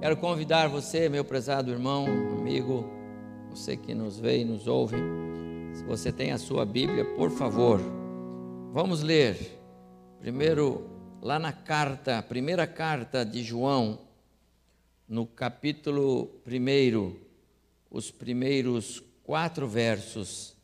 Quero 0.00 0.16
convidar 0.16 0.66
você, 0.66 1.10
meu 1.10 1.22
prezado 1.22 1.70
irmão, 1.70 2.06
amigo, 2.06 2.90
você 3.50 3.76
que 3.76 3.94
nos 3.94 4.18
vê 4.18 4.40
e 4.40 4.44
nos 4.46 4.66
ouve, 4.66 4.96
se 5.74 5.84
você 5.84 6.10
tem 6.10 6.32
a 6.32 6.38
sua 6.38 6.64
Bíblia, 6.64 7.04
por 7.16 7.30
favor, 7.30 7.78
vamos 8.72 9.02
ler 9.02 9.60
primeiro 10.18 10.88
lá 11.20 11.38
na 11.38 11.52
carta, 11.52 12.22
primeira 12.22 12.66
carta 12.66 13.26
de 13.26 13.42
João, 13.42 14.00
no 15.06 15.26
capítulo 15.26 16.40
1, 16.46 17.16
os 17.90 18.10
primeiros 18.10 19.02
quatro 19.22 19.68
versos 19.68 20.56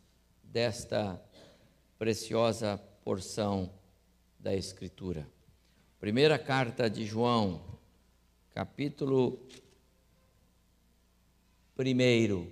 desta 0.42 1.22
preciosa 1.98 2.80
porção 3.04 3.68
da 4.40 4.54
Escritura. 4.54 5.28
Primeira 6.00 6.38
carta 6.38 6.88
de 6.88 7.04
João, 7.04 7.75
capítulo 8.56 9.38
1, 11.78 12.50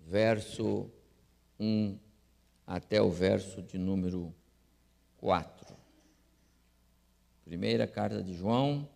verso 0.00 0.90
1 1.60 1.98
até 2.66 3.02
o 3.02 3.10
verso 3.10 3.60
de 3.60 3.76
número 3.76 4.34
4. 5.18 5.76
Primeira 7.44 7.86
carta 7.86 8.22
de 8.22 8.32
João, 8.32 8.88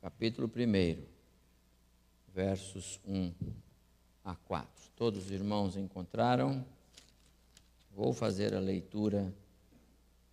capítulo 0.00 0.46
1, 0.46 1.04
versos 2.32 3.00
1 3.04 3.34
a 4.24 4.36
4. 4.36 4.92
Todos 4.94 5.24
os 5.24 5.30
irmãos 5.32 5.76
encontraram? 5.76 6.64
Vou 7.90 8.12
fazer 8.12 8.54
a 8.54 8.60
leitura. 8.60 9.34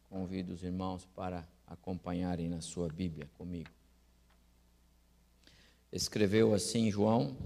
Convido 0.07 0.53
os 0.53 0.63
irmãos 0.63 1.03
para 1.15 1.47
acompanharem 1.69 2.49
na 2.49 2.61
sua 2.61 2.89
Bíblia 2.89 3.29
comigo. 3.37 3.69
Escreveu 5.91 6.53
assim 6.53 6.91
João: 6.91 7.37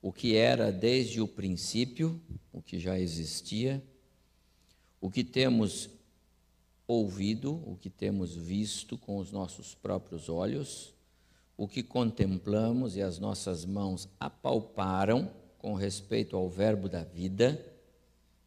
o 0.00 0.12
que 0.12 0.36
era 0.36 0.70
desde 0.70 1.20
o 1.20 1.26
princípio, 1.26 2.20
o 2.52 2.62
que 2.62 2.78
já 2.78 2.98
existia, 2.98 3.82
o 5.00 5.10
que 5.10 5.24
temos 5.24 5.90
ouvido, 6.86 7.60
o 7.66 7.76
que 7.76 7.90
temos 7.90 8.34
visto 8.34 8.96
com 8.96 9.18
os 9.18 9.32
nossos 9.32 9.74
próprios 9.74 10.28
olhos, 10.28 10.94
o 11.56 11.66
que 11.66 11.82
contemplamos 11.82 12.96
e 12.96 13.02
as 13.02 13.18
nossas 13.18 13.64
mãos 13.64 14.08
apalparam 14.20 15.30
com 15.58 15.74
respeito 15.74 16.36
ao 16.36 16.48
Verbo 16.48 16.88
da 16.88 17.02
vida, 17.02 17.60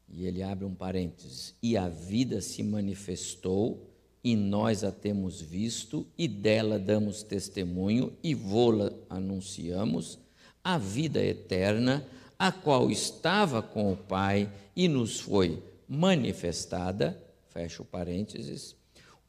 e 0.07 0.25
ele 0.25 0.41
abre 0.41 0.65
um 0.65 0.73
parênteses, 0.73 1.53
e 1.61 1.75
a 1.75 1.89
vida 1.89 2.39
se 2.41 2.63
manifestou, 2.63 3.88
e 4.23 4.35
nós 4.35 4.83
a 4.83 4.91
temos 4.91 5.41
visto, 5.41 6.05
e 6.17 6.27
dela 6.27 6.77
damos 6.77 7.23
testemunho, 7.23 8.13
e 8.21 8.33
vô-la 8.35 8.91
anunciamos, 9.09 10.19
a 10.63 10.77
vida 10.77 11.23
eterna, 11.23 12.05
a 12.37 12.51
qual 12.51 12.91
estava 12.91 13.61
com 13.61 13.91
o 13.91 13.97
Pai 13.97 14.51
e 14.75 14.87
nos 14.87 15.19
foi 15.19 15.61
manifestada, 15.87 17.21
fecha 17.47 17.81
o 17.81 17.85
parênteses, 17.85 18.75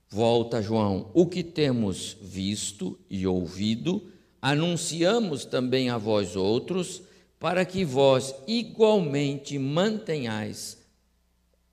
volta 0.09 0.61
João, 0.61 1.11
o 1.15 1.27
que 1.27 1.43
temos 1.43 2.17
visto 2.21 2.99
e 3.09 3.27
ouvido, 3.27 4.11
anunciamos 4.43 5.45
também 5.45 5.89
a 5.89 5.97
vós 5.97 6.37
outros, 6.37 7.03
para 7.39 7.65
que 7.65 7.85
vós 7.85 8.35
igualmente 8.47 9.59
mantenhais 9.59 10.79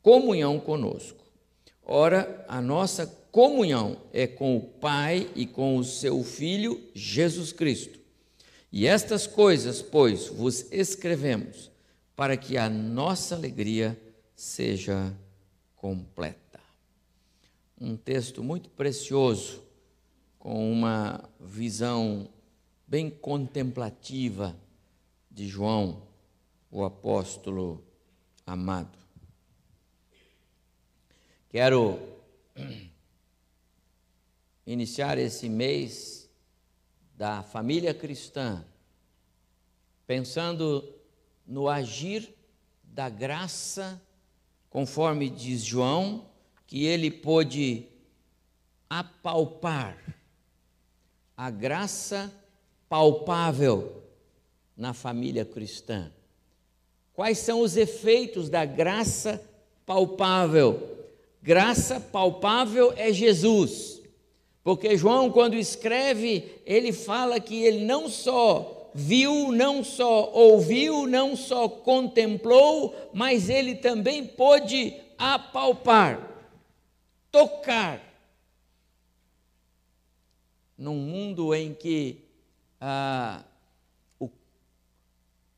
comunhão 0.01 0.57
conosco. 0.57 1.26
Ora, 1.89 2.43
a 2.49 2.61
nossa 2.61 3.07
comunhão 3.31 4.01
é 4.11 4.27
com 4.27 4.57
o 4.57 4.61
Pai 4.61 5.31
e 5.33 5.45
com 5.45 5.77
o 5.77 5.85
seu 5.85 6.21
Filho 6.21 6.83
Jesus 6.93 7.53
Cristo. 7.53 7.97
E 8.69 8.85
estas 8.85 9.25
coisas, 9.25 9.81
pois, 9.81 10.27
vos 10.27 10.69
escrevemos, 10.69 11.71
para 12.13 12.35
que 12.35 12.57
a 12.57 12.69
nossa 12.69 13.35
alegria 13.35 13.97
seja 14.35 15.15
completa. 15.77 16.59
Um 17.79 17.95
texto 17.95 18.43
muito 18.43 18.69
precioso, 18.69 19.63
com 20.37 20.69
uma 20.69 21.23
visão 21.39 22.27
bem 22.85 23.09
contemplativa 23.09 24.53
de 25.31 25.47
João, 25.47 26.01
o 26.69 26.83
apóstolo 26.83 27.81
amado. 28.45 29.06
Quero 31.49 31.97
iniciar 34.65 35.17
esse 35.17 35.47
mês 35.47 36.29
da 37.15 37.41
família 37.41 37.93
cristã 37.93 38.65
pensando 40.05 40.93
no 41.45 41.69
agir 41.69 42.33
da 42.83 43.09
graça 43.09 44.01
conforme 44.69 45.29
diz 45.29 45.63
João, 45.63 46.29
que 46.65 46.85
ele 46.85 47.09
pôde 47.09 47.87
apalpar 48.89 49.97
a 51.35 51.49
graça 51.49 52.29
palpável 52.89 54.03
na 54.75 54.93
família 54.93 55.45
cristã. 55.45 56.11
Quais 57.13 57.37
são 57.37 57.61
os 57.61 57.77
efeitos 57.77 58.49
da 58.49 58.65
graça 58.65 59.41
palpável? 59.85 60.96
Graça 61.41 61.99
palpável 61.99 62.93
é 62.97 63.11
Jesus. 63.13 64.01
Porque 64.63 64.97
João, 64.97 65.31
quando 65.31 65.55
escreve, 65.55 66.61
ele 66.65 66.91
fala 66.91 67.39
que 67.39 67.63
ele 67.63 67.85
não 67.85 68.09
só 68.09 68.91
viu, 68.93 69.51
não 69.51 69.83
só 69.83 70.31
ouviu, 70.33 71.05
não 71.05 71.35
só 71.35 71.69
contemplou, 71.69 73.11
mas 73.13 73.47
ele 73.47 73.75
também 73.75 74.25
pôde 74.25 74.93
apalpar, 75.17 76.19
tocar. 77.31 78.01
Num 80.77 80.95
mundo 80.95 81.53
em 81.53 81.73
que 81.73 82.25
ah, 82.81 83.43
o, 84.19 84.29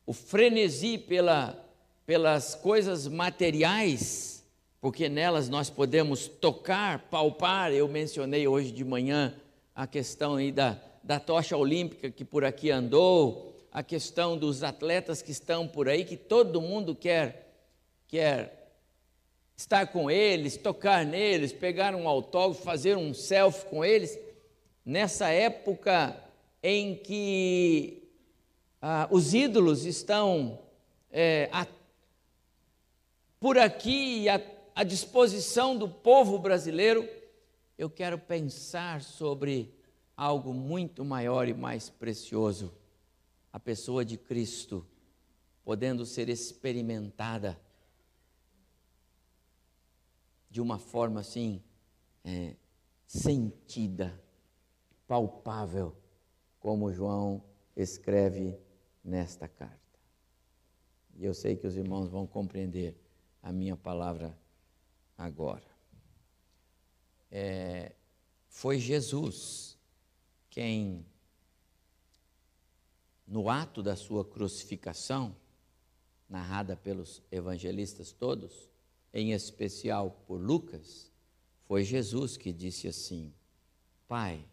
o 0.06 0.12
frenesi 0.12 0.98
pela, 0.98 1.58
pelas 2.06 2.54
coisas 2.54 3.08
materiais, 3.08 4.39
porque 4.80 5.08
nelas 5.08 5.48
nós 5.48 5.68
podemos 5.68 6.26
tocar, 6.26 7.00
palpar, 7.10 7.72
eu 7.72 7.86
mencionei 7.88 8.48
hoje 8.48 8.72
de 8.72 8.84
manhã 8.84 9.34
a 9.74 9.86
questão 9.86 10.36
aí 10.36 10.50
da 10.50 10.80
da 11.02 11.18
tocha 11.18 11.56
olímpica 11.56 12.10
que 12.10 12.24
por 12.24 12.44
aqui 12.44 12.70
andou, 12.70 13.54
a 13.72 13.82
questão 13.82 14.36
dos 14.36 14.62
atletas 14.62 15.22
que 15.22 15.30
estão 15.30 15.66
por 15.66 15.88
aí, 15.88 16.04
que 16.04 16.16
todo 16.16 16.60
mundo 16.60 16.94
quer, 16.94 17.52
quer 18.06 18.72
estar 19.56 19.86
com 19.86 20.10
eles, 20.10 20.56
tocar 20.56 21.04
neles, 21.04 21.52
pegar 21.52 21.94
um 21.94 22.08
autógrafo, 22.08 22.62
fazer 22.62 22.96
um 22.96 23.14
selfie 23.14 23.66
com 23.66 23.84
eles. 23.84 24.18
Nessa 24.84 25.28
época 25.28 26.16
em 26.62 26.96
que 26.96 28.02
ah, 28.82 29.08
os 29.10 29.32
ídolos 29.34 29.84
estão 29.84 30.58
é, 31.12 31.48
a, 31.52 31.66
por 33.38 33.56
aqui 33.56 34.28
à, 34.28 34.40
à 34.80 34.82
disposição 34.82 35.76
do 35.76 35.86
povo 35.86 36.38
brasileiro, 36.38 37.06
eu 37.76 37.90
quero 37.90 38.18
pensar 38.18 39.02
sobre 39.02 39.74
algo 40.16 40.54
muito 40.54 41.04
maior 41.04 41.46
e 41.46 41.52
mais 41.52 41.90
precioso, 41.90 42.72
a 43.52 43.60
pessoa 43.60 44.06
de 44.06 44.16
Cristo, 44.16 44.86
podendo 45.62 46.06
ser 46.06 46.30
experimentada 46.30 47.60
de 50.48 50.62
uma 50.62 50.78
forma 50.78 51.20
assim, 51.20 51.62
é, 52.24 52.56
sentida, 53.06 54.18
palpável, 55.06 55.94
como 56.58 56.90
João 56.90 57.44
escreve 57.76 58.58
nesta 59.04 59.46
carta. 59.46 59.76
E 61.16 61.26
eu 61.26 61.34
sei 61.34 61.54
que 61.54 61.66
os 61.66 61.76
irmãos 61.76 62.08
vão 62.08 62.26
compreender 62.26 62.96
a 63.42 63.52
minha 63.52 63.76
palavra 63.76 64.34
agora. 65.20 65.70
É, 67.30 67.92
foi 68.48 68.78
Jesus 68.78 69.78
quem, 70.48 71.04
no 73.26 73.50
ato 73.50 73.82
da 73.82 73.94
sua 73.94 74.24
crucificação, 74.24 75.36
narrada 76.28 76.74
pelos 76.74 77.22
evangelistas 77.30 78.12
todos, 78.12 78.68
em 79.12 79.32
especial 79.32 80.10
por 80.26 80.40
Lucas, 80.40 81.12
foi 81.64 81.84
Jesus 81.84 82.36
que 82.36 82.52
disse 82.52 82.88
assim: 82.88 83.32
Pai, 84.08 84.44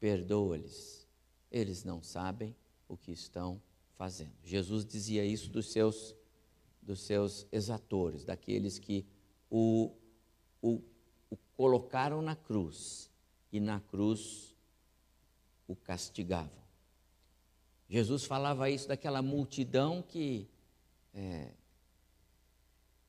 perdoa-lhes, 0.00 1.06
eles 1.50 1.84
não 1.84 2.02
sabem 2.02 2.56
o 2.88 2.96
que 2.96 3.12
estão 3.12 3.60
fazendo. 3.98 4.32
Jesus 4.42 4.86
dizia 4.86 5.24
isso 5.24 5.50
dos 5.50 5.70
seus, 5.70 6.16
dos 6.80 7.00
seus 7.02 7.46
exatores, 7.52 8.24
daqueles 8.24 8.78
que 8.78 9.06
o, 9.54 9.94
o, 10.62 10.80
o 11.28 11.36
colocaram 11.54 12.22
na 12.22 12.34
cruz 12.34 13.10
e 13.52 13.60
na 13.60 13.80
cruz 13.80 14.56
o 15.68 15.76
castigavam. 15.76 16.62
Jesus 17.86 18.24
falava 18.24 18.70
isso 18.70 18.88
daquela 18.88 19.20
multidão 19.20 20.00
que 20.00 20.48
é, 21.12 21.52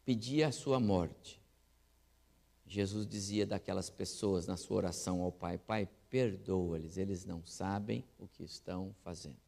pedia 0.04 0.50
a 0.50 0.52
sua 0.52 0.82
morte. 0.82 1.42
Jesus 2.68 3.08
dizia 3.08 3.46
daquelas 3.46 3.90
pessoas 3.90 4.46
na 4.46 4.58
sua 4.58 4.76
oração 4.76 5.22
ao 5.22 5.32
Pai: 5.32 5.58
Pai, 5.58 5.88
perdoa-lhes, 6.10 6.98
eles 6.98 7.24
não 7.24 7.46
sabem 7.46 8.04
o 8.20 8.28
que 8.28 8.44
estão 8.44 8.94
fazendo. 9.02 9.40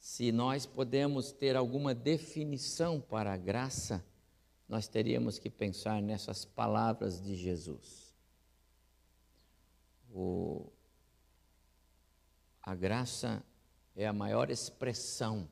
Se 0.00 0.32
nós 0.32 0.66
podemos 0.66 1.30
ter 1.30 1.54
alguma 1.54 1.94
definição 1.94 3.00
para 3.00 3.32
a 3.32 3.36
graça, 3.36 4.04
nós 4.68 4.86
teríamos 4.86 5.38
que 5.38 5.48
pensar 5.48 6.02
nessas 6.02 6.44
palavras 6.44 7.22
de 7.22 7.34
Jesus. 7.34 8.14
O, 10.12 10.70
a 12.62 12.74
graça 12.74 13.42
é 13.96 14.06
a 14.06 14.12
maior 14.12 14.50
expressão 14.50 15.48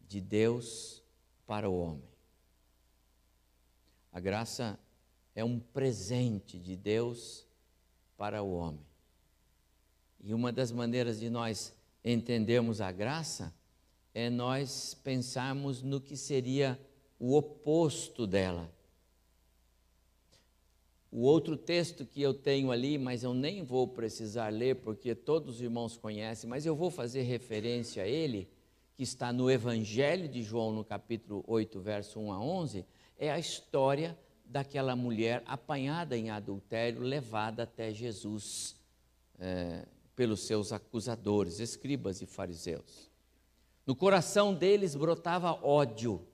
de 0.00 0.20
Deus 0.20 1.02
para 1.46 1.68
o 1.68 1.76
homem. 1.76 2.08
A 4.12 4.20
graça 4.20 4.78
é 5.34 5.44
um 5.44 5.58
presente 5.58 6.58
de 6.58 6.76
Deus 6.76 7.46
para 8.16 8.42
o 8.42 8.52
homem. 8.52 8.84
E 10.20 10.34
uma 10.34 10.52
das 10.52 10.70
maneiras 10.70 11.18
de 11.18 11.30
nós 11.30 11.74
entendermos 12.04 12.80
a 12.80 12.92
graça 12.92 13.54
é 14.12 14.28
nós 14.28 14.94
pensarmos 15.02 15.82
no 15.82 16.00
que 16.00 16.16
seria 16.16 16.78
o 17.20 17.36
oposto 17.36 18.26
dela. 18.26 18.72
O 21.12 21.20
outro 21.20 21.56
texto 21.56 22.06
que 22.06 22.22
eu 22.22 22.32
tenho 22.32 22.72
ali, 22.72 22.96
mas 22.96 23.22
eu 23.22 23.34
nem 23.34 23.62
vou 23.62 23.86
precisar 23.86 24.48
ler 24.48 24.76
porque 24.76 25.14
todos 25.14 25.56
os 25.56 25.60
irmãos 25.60 25.98
conhecem, 25.98 26.48
mas 26.48 26.64
eu 26.64 26.74
vou 26.74 26.90
fazer 26.90 27.22
referência 27.22 28.04
a 28.04 28.06
ele, 28.06 28.48
que 28.94 29.02
está 29.02 29.32
no 29.32 29.50
Evangelho 29.50 30.28
de 30.28 30.42
João, 30.42 30.72
no 30.72 30.84
capítulo 30.84 31.44
8, 31.46 31.78
verso 31.80 32.18
1 32.18 32.32
a 32.32 32.40
11, 32.40 32.86
é 33.18 33.30
a 33.30 33.38
história 33.38 34.18
daquela 34.44 34.96
mulher 34.96 35.42
apanhada 35.46 36.16
em 36.16 36.30
adultério, 36.30 37.02
levada 37.02 37.64
até 37.64 37.92
Jesus 37.92 38.76
é, 39.38 39.84
pelos 40.16 40.46
seus 40.46 40.72
acusadores, 40.72 41.60
escribas 41.60 42.22
e 42.22 42.26
fariseus. 42.26 43.10
No 43.86 43.96
coração 43.96 44.54
deles 44.54 44.94
brotava 44.94 45.52
ódio, 45.66 46.26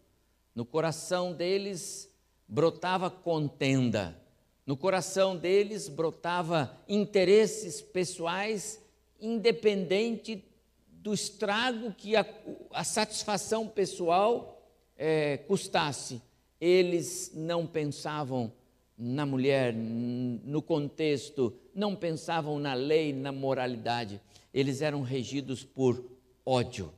no 0.57 0.65
coração 0.65 1.33
deles 1.33 2.13
brotava 2.49 3.09
contenda, 3.09 4.21
no 4.67 4.77
coração 4.77 5.37
deles 5.37 5.89
brotava 5.89 6.77
interesses 6.89 7.81
pessoais, 7.81 8.83
independente 9.21 10.45
do 10.89 11.15
estrago 11.15 11.93
que 11.93 12.17
a, 12.17 12.27
a 12.73 12.83
satisfação 12.83 13.69
pessoal 13.69 14.61
é, 14.97 15.37
custasse 15.37 16.21
eles 16.61 17.33
não 17.35 17.67
pensavam 17.67 18.53
na 18.97 19.27
mulher, 19.27 19.75
no 19.75 20.63
contexto, 20.63 21.53
não 21.75 21.95
pensavam 21.95 22.59
na 22.59 22.75
lei, 22.75 23.13
na 23.13 23.31
moralidade. 23.31 24.21
Eles 24.55 24.81
eram 24.81 25.03
regidos 25.03 25.63
por 25.63 26.03
ódio. 26.45 26.91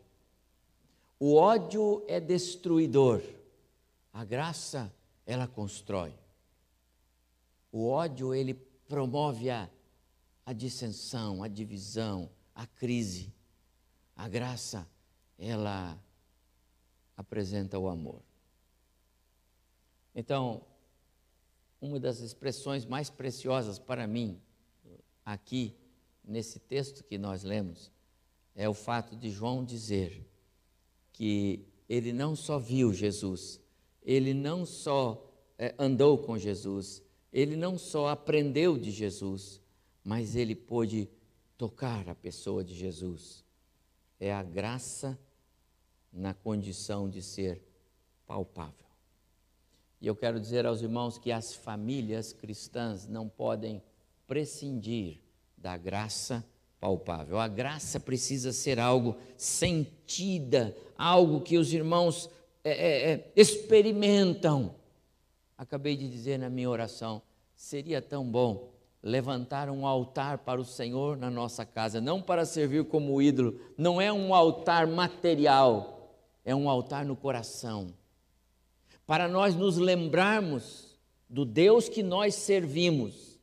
O 1.19 1.34
ódio 1.34 2.04
é 2.06 2.20
destruidor, 2.20 3.20
a 4.12 4.25
graça, 4.25 4.93
ela 5.26 5.46
constrói. 5.46 6.14
O 7.70 7.88
ódio, 7.88 8.34
ele 8.34 8.55
promove 8.55 9.50
a, 9.50 9.70
a 10.44 10.52
dissensão, 10.52 11.43
a 11.43 11.49
divisão, 11.49 12.31
a 12.55 12.66
crise. 12.66 13.32
A 14.16 14.28
graça, 14.28 14.88
ela 15.38 15.99
apresenta 17.16 17.78
o 17.78 17.88
amor. 17.88 18.22
Então, 20.14 20.64
uma 21.81 22.00
das 22.00 22.20
expressões 22.20 22.84
mais 22.84 23.11
preciosas 23.11 23.78
para 23.78 24.06
mim, 24.06 24.40
aqui, 25.25 25.76
nesse 26.25 26.58
texto 26.58 27.04
que 27.04 27.19
nós 27.19 27.44
lemos, 27.44 27.93
é 28.54 28.69
o 28.69 28.75
fato 28.75 29.14
de 29.14 29.31
João 29.31 29.64
dizer 29.64 30.26
que 31.12 31.64
ele 31.88 32.12
não 32.12 32.34
só 32.34 32.58
viu 32.58 32.93
Jesus, 32.93 33.61
ele 34.08 34.32
não 34.32 34.64
só 34.64 35.22
é, 35.58 35.75
andou 35.78 36.16
com 36.16 36.38
Jesus, 36.38 37.02
ele 37.31 37.56
não 37.56 37.76
só 37.76 38.08
aprendeu 38.08 38.78
de 38.78 38.90
Jesus, 38.90 39.60
mas 40.02 40.34
ele 40.34 40.55
pôde 40.55 41.10
tocar 41.58 42.08
a 42.08 42.14
pessoa 42.14 42.64
de 42.64 42.75
Jesus. 42.75 43.44
É 44.19 44.32
a 44.32 44.43
graça 44.43 45.19
na 46.10 46.32
condição 46.32 47.06
de 47.06 47.20
ser 47.20 47.62
palpável. 48.26 48.87
E 50.00 50.06
eu 50.06 50.16
quero 50.16 50.40
dizer 50.40 50.64
aos 50.64 50.81
irmãos 50.81 51.19
que 51.19 51.31
as 51.31 51.54
famílias 51.54 52.32
cristãs 52.32 53.06
não 53.06 53.28
podem 53.28 53.82
prescindir 54.26 55.20
da 55.54 55.76
graça 55.76 56.43
palpável. 56.81 57.38
A 57.38 57.46
graça 57.46 58.00
precisa 58.00 58.54
ser 58.54 58.81
algo 58.81 59.19
sentida, 59.37 60.75
algo 60.96 61.43
que 61.43 61.58
os 61.58 61.75
irmãos 61.75 62.31
é, 62.64 62.70
é, 62.70 63.10
é, 63.12 63.32
experimentam. 63.37 64.75
Acabei 65.56 65.96
de 65.96 66.08
dizer 66.08 66.38
na 66.38 66.50
minha 66.50 66.70
oração: 66.70 67.22
seria 67.55 68.02
tão 68.02 68.25
bom 68.25 68.70
levantar 69.02 69.70
um 69.70 69.87
altar 69.87 70.38
para 70.38 70.60
o 70.60 70.64
Senhor 70.64 71.16
na 71.16 71.31
nossa 71.31 71.64
casa, 71.64 72.00
não 72.00 72.20
para 72.20 72.44
servir 72.44 72.84
como 72.84 73.22
ídolo, 73.22 73.60
não 73.76 74.00
é 74.00 74.12
um 74.12 74.34
altar 74.34 74.87
material, 74.87 76.14
é 76.44 76.55
um 76.55 76.69
altar 76.69 77.05
no 77.05 77.14
coração 77.14 77.94
para 79.08 79.26
nós 79.26 79.54
nos 79.54 79.78
lembrarmos 79.78 80.94
do 81.31 81.46
Deus 81.46 81.88
que 81.88 82.02
nós 82.02 82.34
servimos 82.34 83.40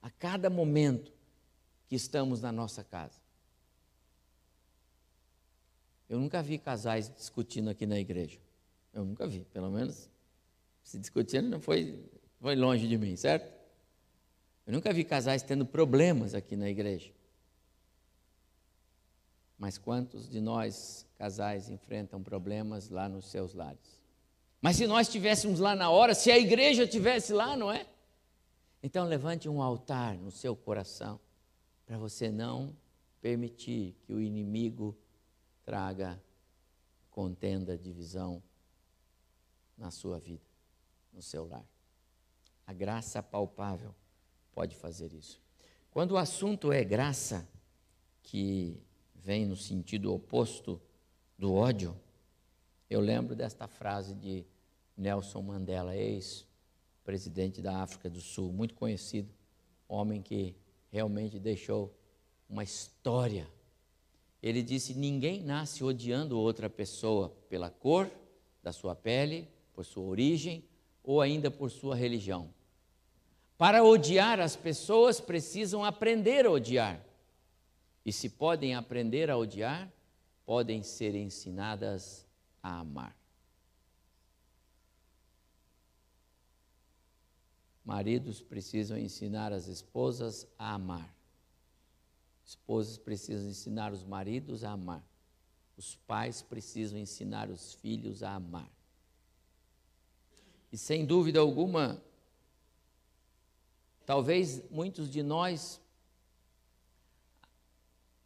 a 0.00 0.10
cada 0.10 0.48
momento 0.48 1.12
que 1.86 1.94
estamos 1.94 2.40
na 2.40 2.50
nossa 2.50 2.82
casa. 2.82 3.20
Eu 6.08 6.18
nunca 6.18 6.42
vi 6.42 6.56
casais 6.56 7.14
discutindo 7.14 7.68
aqui 7.68 7.84
na 7.84 8.00
igreja. 8.00 8.38
Eu 8.92 9.04
nunca 9.04 9.26
vi, 9.26 9.44
pelo 9.52 9.70
menos 9.70 10.10
se 10.82 10.98
discutindo 10.98 11.48
não 11.48 11.60
foi, 11.60 12.04
foi 12.40 12.56
longe 12.56 12.86
de 12.86 12.98
mim, 12.98 13.16
certo? 13.16 13.52
Eu 14.66 14.72
nunca 14.72 14.92
vi 14.92 15.04
casais 15.04 15.42
tendo 15.42 15.64
problemas 15.64 16.34
aqui 16.34 16.56
na 16.56 16.68
igreja. 16.68 17.12
Mas 19.58 19.78
quantos 19.78 20.28
de 20.28 20.40
nós, 20.40 21.06
casais, 21.16 21.68
enfrentam 21.68 22.22
problemas 22.22 22.90
lá 22.90 23.08
nos 23.08 23.26
seus 23.26 23.54
lares? 23.54 24.00
Mas 24.60 24.76
se 24.76 24.86
nós 24.86 25.06
estivéssemos 25.06 25.58
lá 25.58 25.74
na 25.74 25.90
hora, 25.90 26.14
se 26.14 26.30
a 26.30 26.38
igreja 26.38 26.84
estivesse 26.84 27.32
lá, 27.32 27.56
não 27.56 27.70
é? 27.70 27.86
Então 28.82 29.06
levante 29.06 29.48
um 29.48 29.62
altar 29.62 30.16
no 30.16 30.30
seu 30.30 30.56
coração 30.56 31.20
para 31.86 31.96
você 31.96 32.30
não 32.30 32.74
permitir 33.20 33.96
que 34.02 34.12
o 34.12 34.20
inimigo 34.20 34.96
traga 35.64 36.20
contenda, 37.10 37.78
divisão 37.78 38.42
na 39.82 39.90
sua 39.90 40.20
vida, 40.20 40.44
no 41.12 41.20
seu 41.20 41.44
lar. 41.44 41.66
A 42.64 42.72
graça 42.72 43.20
palpável 43.20 43.92
pode 44.52 44.76
fazer 44.76 45.12
isso. 45.12 45.42
Quando 45.90 46.12
o 46.12 46.16
assunto 46.16 46.72
é 46.72 46.84
graça, 46.84 47.46
que 48.22 48.80
vem 49.12 49.44
no 49.44 49.56
sentido 49.56 50.14
oposto 50.14 50.80
do 51.36 51.52
ódio, 51.52 51.98
eu 52.88 53.00
lembro 53.00 53.34
desta 53.34 53.66
frase 53.66 54.14
de 54.14 54.46
Nelson 54.96 55.42
Mandela, 55.42 55.96
ex-presidente 55.96 57.60
da 57.60 57.82
África 57.82 58.08
do 58.08 58.20
Sul, 58.20 58.52
muito 58.52 58.74
conhecido, 58.74 59.34
homem 59.88 60.22
que 60.22 60.54
realmente 60.92 61.40
deixou 61.40 61.92
uma 62.48 62.62
história. 62.62 63.48
Ele 64.40 64.62
disse: 64.62 64.94
Ninguém 64.94 65.42
nasce 65.42 65.82
odiando 65.82 66.38
outra 66.38 66.70
pessoa 66.70 67.30
pela 67.48 67.68
cor 67.68 68.08
da 68.62 68.72
sua 68.72 68.94
pele, 68.94 69.48
por 69.72 69.84
sua 69.84 70.04
origem 70.04 70.64
ou 71.02 71.20
ainda 71.20 71.50
por 71.50 71.70
sua 71.70 71.94
religião. 71.94 72.52
Para 73.56 73.84
odiar 73.84 74.40
as 74.40 74.56
pessoas, 74.56 75.20
precisam 75.20 75.84
aprender 75.84 76.46
a 76.46 76.50
odiar. 76.50 77.04
E 78.04 78.12
se 78.12 78.28
podem 78.28 78.74
aprender 78.74 79.30
a 79.30 79.36
odiar, 79.36 79.92
podem 80.44 80.82
ser 80.82 81.14
ensinadas 81.14 82.26
a 82.62 82.80
amar. 82.80 83.16
Maridos 87.84 88.40
precisam 88.40 88.96
ensinar 88.96 89.52
as 89.52 89.66
esposas 89.66 90.46
a 90.58 90.74
amar. 90.74 91.14
Esposas 92.44 92.98
precisam 92.98 93.48
ensinar 93.48 93.92
os 93.92 94.04
maridos 94.04 94.64
a 94.64 94.72
amar. 94.72 95.04
Os 95.76 95.96
pais 95.96 96.42
precisam 96.42 96.98
ensinar 96.98 97.48
os 97.48 97.74
filhos 97.74 98.22
a 98.22 98.34
amar. 98.34 98.70
E 100.72 100.78
sem 100.78 101.04
dúvida 101.04 101.38
alguma, 101.38 102.02
talvez 104.06 104.62
muitos 104.70 105.10
de 105.10 105.22
nós 105.22 105.78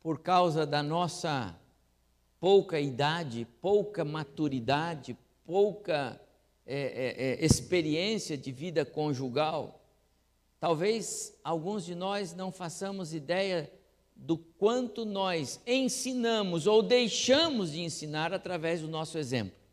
por 0.00 0.20
causa 0.20 0.64
da 0.64 0.80
nossa 0.84 1.58
pouca 2.38 2.78
idade, 2.78 3.44
pouca 3.60 4.04
maturidade, 4.04 5.18
pouca 5.44 6.20
é, 6.64 6.76
é, 6.76 7.24
é, 7.24 7.44
experiência 7.44 8.38
de 8.38 8.52
vida 8.52 8.84
conjugal, 8.84 9.84
talvez 10.60 11.36
alguns 11.42 11.84
de 11.84 11.96
nós 11.96 12.32
não 12.32 12.52
façamos 12.52 13.12
ideia 13.12 13.68
do 14.14 14.38
quanto 14.38 15.04
nós 15.04 15.60
ensinamos 15.66 16.68
ou 16.68 16.80
deixamos 16.80 17.72
de 17.72 17.80
ensinar 17.80 18.32
através 18.32 18.80
do 18.80 18.88
nosso 18.88 19.18
exemplo. 19.18 19.65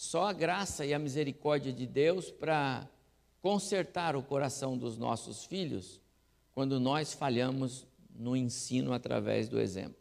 Só 0.00 0.24
a 0.24 0.32
graça 0.32 0.86
e 0.86 0.94
a 0.94 0.98
misericórdia 0.98 1.70
de 1.70 1.86
Deus 1.86 2.30
para 2.30 2.88
consertar 3.42 4.16
o 4.16 4.22
coração 4.22 4.78
dos 4.78 4.96
nossos 4.96 5.44
filhos 5.44 6.00
quando 6.52 6.80
nós 6.80 7.12
falhamos 7.12 7.86
no 8.08 8.34
ensino 8.34 8.94
através 8.94 9.46
do 9.46 9.60
exemplo. 9.60 10.00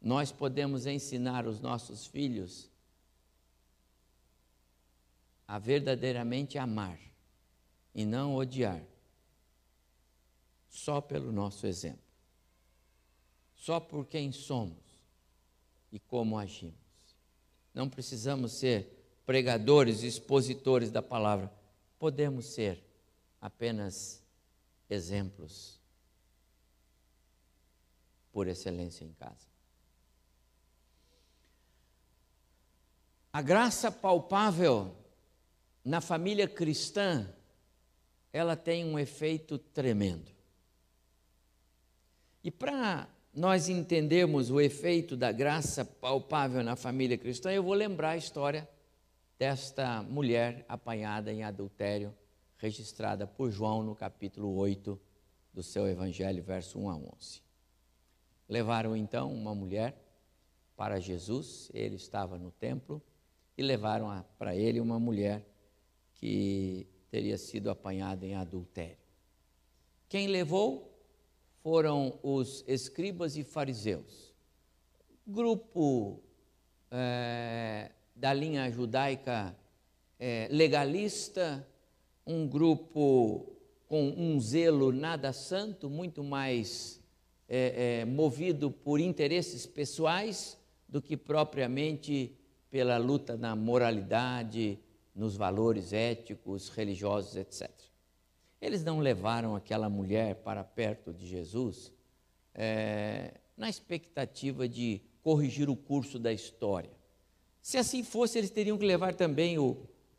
Nós 0.00 0.32
podemos 0.32 0.86
ensinar 0.86 1.46
os 1.46 1.60
nossos 1.60 2.06
filhos 2.06 2.70
a 5.46 5.58
verdadeiramente 5.58 6.56
amar 6.56 6.98
e 7.94 8.06
não 8.06 8.36
odiar, 8.36 8.82
só 10.70 10.98
pelo 10.98 11.30
nosso 11.30 11.66
exemplo, 11.66 12.08
só 13.54 13.78
por 13.78 14.06
quem 14.06 14.32
somos 14.32 14.82
e 15.92 15.98
como 15.98 16.38
agimos. 16.38 16.83
Não 17.74 17.90
precisamos 17.90 18.52
ser 18.52 19.20
pregadores, 19.26 20.02
expositores 20.02 20.90
da 20.90 21.02
palavra, 21.02 21.52
podemos 21.98 22.46
ser 22.46 22.82
apenas 23.40 24.22
exemplos 24.88 25.80
por 28.32 28.46
excelência 28.46 29.04
em 29.04 29.12
casa. 29.12 29.48
A 33.32 33.42
graça 33.42 33.90
palpável 33.90 34.94
na 35.84 36.00
família 36.00 36.46
cristã, 36.46 37.28
ela 38.32 38.56
tem 38.56 38.84
um 38.84 38.98
efeito 38.98 39.58
tremendo. 39.58 40.30
E 42.42 42.50
para 42.50 43.08
nós 43.34 43.68
entendermos 43.68 44.50
o 44.50 44.60
efeito 44.60 45.16
da 45.16 45.32
graça 45.32 45.84
palpável 45.84 46.62
na 46.62 46.76
família 46.76 47.18
cristã, 47.18 47.50
eu 47.52 47.64
vou 47.64 47.74
lembrar 47.74 48.10
a 48.10 48.16
história 48.16 48.68
desta 49.36 50.02
mulher 50.04 50.64
apanhada 50.68 51.32
em 51.32 51.42
adultério, 51.42 52.14
registrada 52.56 53.26
por 53.26 53.50
João 53.50 53.82
no 53.82 53.94
capítulo 53.96 54.54
8 54.54 55.00
do 55.52 55.62
seu 55.62 55.88
evangelho, 55.88 56.44
verso 56.44 56.78
1 56.78 56.90
a 56.90 56.96
11. 56.96 57.42
Levaram 58.48 58.96
então 58.96 59.32
uma 59.32 59.54
mulher 59.54 60.00
para 60.76 61.00
Jesus, 61.00 61.70
ele 61.74 61.96
estava 61.96 62.38
no 62.38 62.52
templo, 62.52 63.02
e 63.56 63.62
levaram 63.62 64.24
para 64.38 64.54
ele 64.54 64.80
uma 64.80 64.98
mulher 64.98 65.44
que 66.14 66.86
teria 67.10 67.38
sido 67.38 67.68
apanhada 67.68 68.24
em 68.24 68.34
adultério. 68.34 68.98
Quem 70.08 70.28
levou 70.28 70.93
foram 71.64 72.18
os 72.22 72.62
escribas 72.68 73.38
e 73.38 73.42
fariseus. 73.42 74.34
Grupo 75.26 76.20
é, 76.90 77.90
da 78.14 78.34
linha 78.34 78.70
judaica 78.70 79.56
é, 80.20 80.46
legalista, 80.50 81.66
um 82.26 82.46
grupo 82.46 83.56
com 83.88 84.10
um 84.10 84.38
zelo 84.38 84.92
nada 84.92 85.32
santo, 85.32 85.88
muito 85.88 86.22
mais 86.22 87.00
é, 87.48 88.04
movido 88.04 88.70
por 88.70 89.00
interesses 89.00 89.64
pessoais 89.64 90.58
do 90.86 91.00
que 91.00 91.16
propriamente 91.16 92.36
pela 92.70 92.98
luta 92.98 93.38
na 93.38 93.56
moralidade, 93.56 94.78
nos 95.14 95.34
valores 95.34 95.94
éticos, 95.94 96.68
religiosos, 96.68 97.36
etc. 97.36 97.93
Eles 98.64 98.82
não 98.82 98.98
levaram 98.98 99.54
aquela 99.54 99.90
mulher 99.90 100.36
para 100.36 100.64
perto 100.64 101.12
de 101.12 101.26
Jesus 101.26 101.92
é, 102.54 103.34
na 103.54 103.68
expectativa 103.68 104.66
de 104.66 105.02
corrigir 105.22 105.68
o 105.68 105.76
curso 105.76 106.18
da 106.18 106.32
história. 106.32 106.90
Se 107.60 107.76
assim 107.76 108.02
fosse, 108.02 108.38
eles 108.38 108.48
teriam 108.48 108.78
que 108.78 108.86
levar 108.86 109.14
também 109.14 109.58
o, 109.58 109.76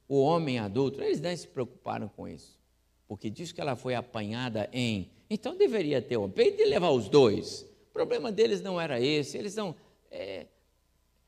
o 0.08 0.22
homem 0.22 0.60
adulto. 0.60 1.02
Eles 1.02 1.20
não 1.20 1.36
se 1.36 1.48
preocuparam 1.48 2.08
com 2.08 2.28
isso, 2.28 2.60
porque 3.08 3.32
diz 3.32 3.52
que 3.52 3.60
ela 3.60 3.76
foi 3.76 3.96
apanhada 3.96 4.70
em. 4.72 5.10
Então 5.28 5.58
deveria 5.58 6.00
ter 6.00 6.18
o 6.18 6.30
peito 6.30 6.58
de 6.58 6.66
levar 6.66 6.92
os 6.92 7.10
dois. 7.10 7.62
O 7.90 7.94
problema 7.94 8.32
deles 8.32 8.62
não 8.62 8.80
era 8.80 9.02
esse. 9.02 9.40
Eles 9.40 9.56
não. 9.56 9.76
É, 10.12 10.46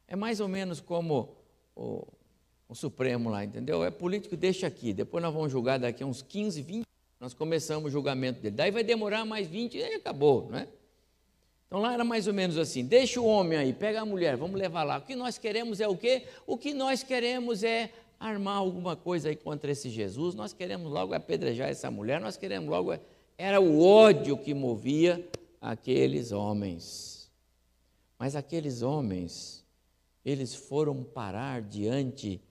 é 0.07 0.15
mais 0.15 0.39
ou 0.39 0.47
menos 0.47 0.79
como 0.79 1.35
o, 1.75 2.05
o 2.69 2.75
Supremo 2.75 3.31
lá, 3.31 3.43
entendeu? 3.43 3.83
É 3.83 3.89
político, 3.89 4.37
deixa 4.37 4.67
aqui. 4.67 4.93
Depois 4.93 5.23
nós 5.23 5.33
vamos 5.33 5.51
julgar 5.51 5.79
daqui 5.79 6.03
a 6.03 6.05
uns 6.05 6.21
15, 6.21 6.61
20. 6.61 6.87
Nós 7.19 7.33
começamos 7.33 7.89
o 7.89 7.91
julgamento 7.91 8.41
dele. 8.41 8.55
Daí 8.55 8.71
vai 8.71 8.83
demorar 8.83 9.25
mais 9.25 9.47
20 9.47 9.75
e 9.75 9.83
acabou, 9.95 10.47
não 10.49 10.59
é? 10.59 10.67
Então 11.67 11.79
lá 11.79 11.93
era 11.93 12.03
mais 12.03 12.27
ou 12.27 12.33
menos 12.33 12.57
assim: 12.57 12.85
deixa 12.85 13.19
o 13.19 13.25
homem 13.25 13.57
aí, 13.57 13.73
pega 13.73 14.01
a 14.01 14.05
mulher, 14.05 14.37
vamos 14.37 14.59
levar 14.59 14.83
lá. 14.83 14.97
O 14.97 15.01
que 15.01 15.15
nós 15.15 15.37
queremos 15.37 15.79
é 15.81 15.87
o 15.87 15.97
quê? 15.97 16.25
O 16.45 16.57
que 16.57 16.73
nós 16.73 17.03
queremos 17.03 17.63
é 17.63 17.91
armar 18.19 18.57
alguma 18.57 18.95
coisa 18.95 19.29
aí 19.29 19.35
contra 19.35 19.71
esse 19.71 19.89
Jesus. 19.89 20.33
Nós 20.33 20.53
queremos 20.53 20.91
logo 20.91 21.13
apedrejar 21.13 21.69
essa 21.69 21.91
mulher, 21.91 22.21
nós 22.21 22.37
queremos 22.37 22.69
logo. 22.69 22.97
Era 23.37 23.59
o 23.59 23.83
ódio 23.83 24.37
que 24.37 24.53
movia 24.53 25.27
aqueles 25.61 26.31
homens. 26.31 27.29
Mas 28.17 28.35
aqueles 28.35 28.81
homens, 28.81 29.63
eles 30.25 30.55
foram 30.55 31.03
parar 31.03 31.61
diante 31.61 32.41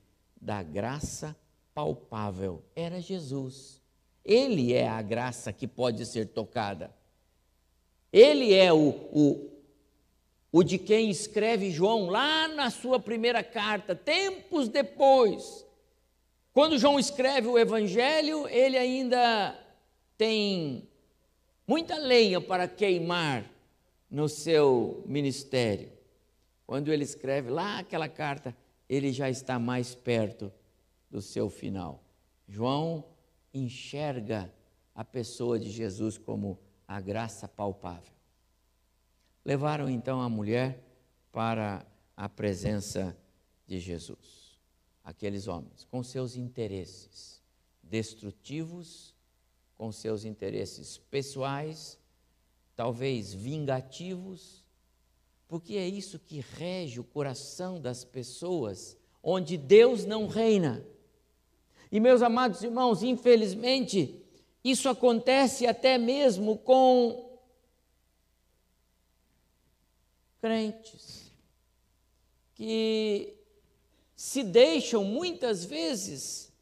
da 0.40 0.62
graça 0.62 1.35
palpável. 1.75 2.62
Era 2.75 3.00
Jesus. 3.00 3.82
Ele 4.26 4.75
é 4.75 4.88
a 4.88 5.00
graça 5.00 5.52
que 5.52 5.68
pode 5.68 6.04
ser 6.04 6.26
tocada. 6.26 6.90
Ele 8.12 8.52
é 8.52 8.73
o, 8.73 8.88
o, 9.12 9.50
o 10.50 10.62
de 10.64 10.78
quem 10.78 11.09
escreve 11.09 11.71
João 11.71 12.11
lá 12.11 12.49
na 12.49 12.71
sua 12.71 12.99
primeira 12.99 13.45
carta, 13.45 13.95
tempos 13.95 14.68
depois. 14.68 15.64
Quando 16.52 16.78
João 16.78 16.99
escreve 16.99 17.47
o 17.47 17.56
Evangelho, 17.56 18.49
ele 18.49 18.76
ainda 18.76 19.56
tem 20.18 20.88
muita 21.66 21.97
lenha 21.97 22.40
para 22.40 22.66
queimar 22.66 23.49
no 24.11 24.28
seu 24.28 25.04
ministério. 25.06 25.92
Quando 26.66 26.92
ele 26.92 27.04
escreve 27.04 27.49
lá 27.49 27.78
aquela 27.78 28.09
carta, 28.09 28.56
ele 28.88 29.12
já 29.12 29.30
está 29.30 29.59
mais 29.59 29.95
perto 29.95 30.52
do 31.09 31.23
seu 31.23 31.49
final. 31.49 32.02
João 32.49 33.04
enxerga 33.59 34.53
a 34.95 35.05
pessoa 35.05 35.59
de 35.59 35.71
Jesus 35.71 36.17
como 36.17 36.59
a 36.87 37.01
graça 37.01 37.47
palpável. 37.47 38.15
Levaram 39.45 39.89
então 39.89 40.21
a 40.21 40.29
mulher 40.29 40.83
para 41.31 41.87
a 42.17 42.29
presença 42.29 43.17
de 43.67 43.79
Jesus. 43.79 44.59
Aqueles 45.05 45.47
homens, 45.47 45.85
com 45.85 46.03
seus 46.03 46.37
interesses 46.37 47.43
destrutivos, 47.83 49.15
com 49.75 49.93
seus 49.93 50.25
interesses 50.25 50.99
pessoais, 50.99 51.99
talvez 52.75 53.33
vingativos, 53.33 54.67
porque 55.47 55.77
é 55.77 55.87
isso 55.87 56.19
que 56.19 56.41
rege 56.41 56.99
o 56.99 57.05
coração 57.05 57.81
das 57.81 58.05
pessoas, 58.05 58.97
onde 59.23 59.57
Deus 59.57 60.05
não 60.05 60.27
reina. 60.27 60.85
E 61.90 62.00
meus 62.00 62.23
amados 62.23 62.62
irmãos, 62.62 63.02
infelizmente, 63.02 64.23
isso 64.64 64.88
acontece 64.88 65.66
até 65.66 65.97
mesmo 65.97 66.59
com 66.59 67.38
crentes 70.40 71.33
que 72.55 73.35
se 74.14 74.43
deixam 74.43 75.05
muitas 75.05 75.64
vezes 75.64 76.52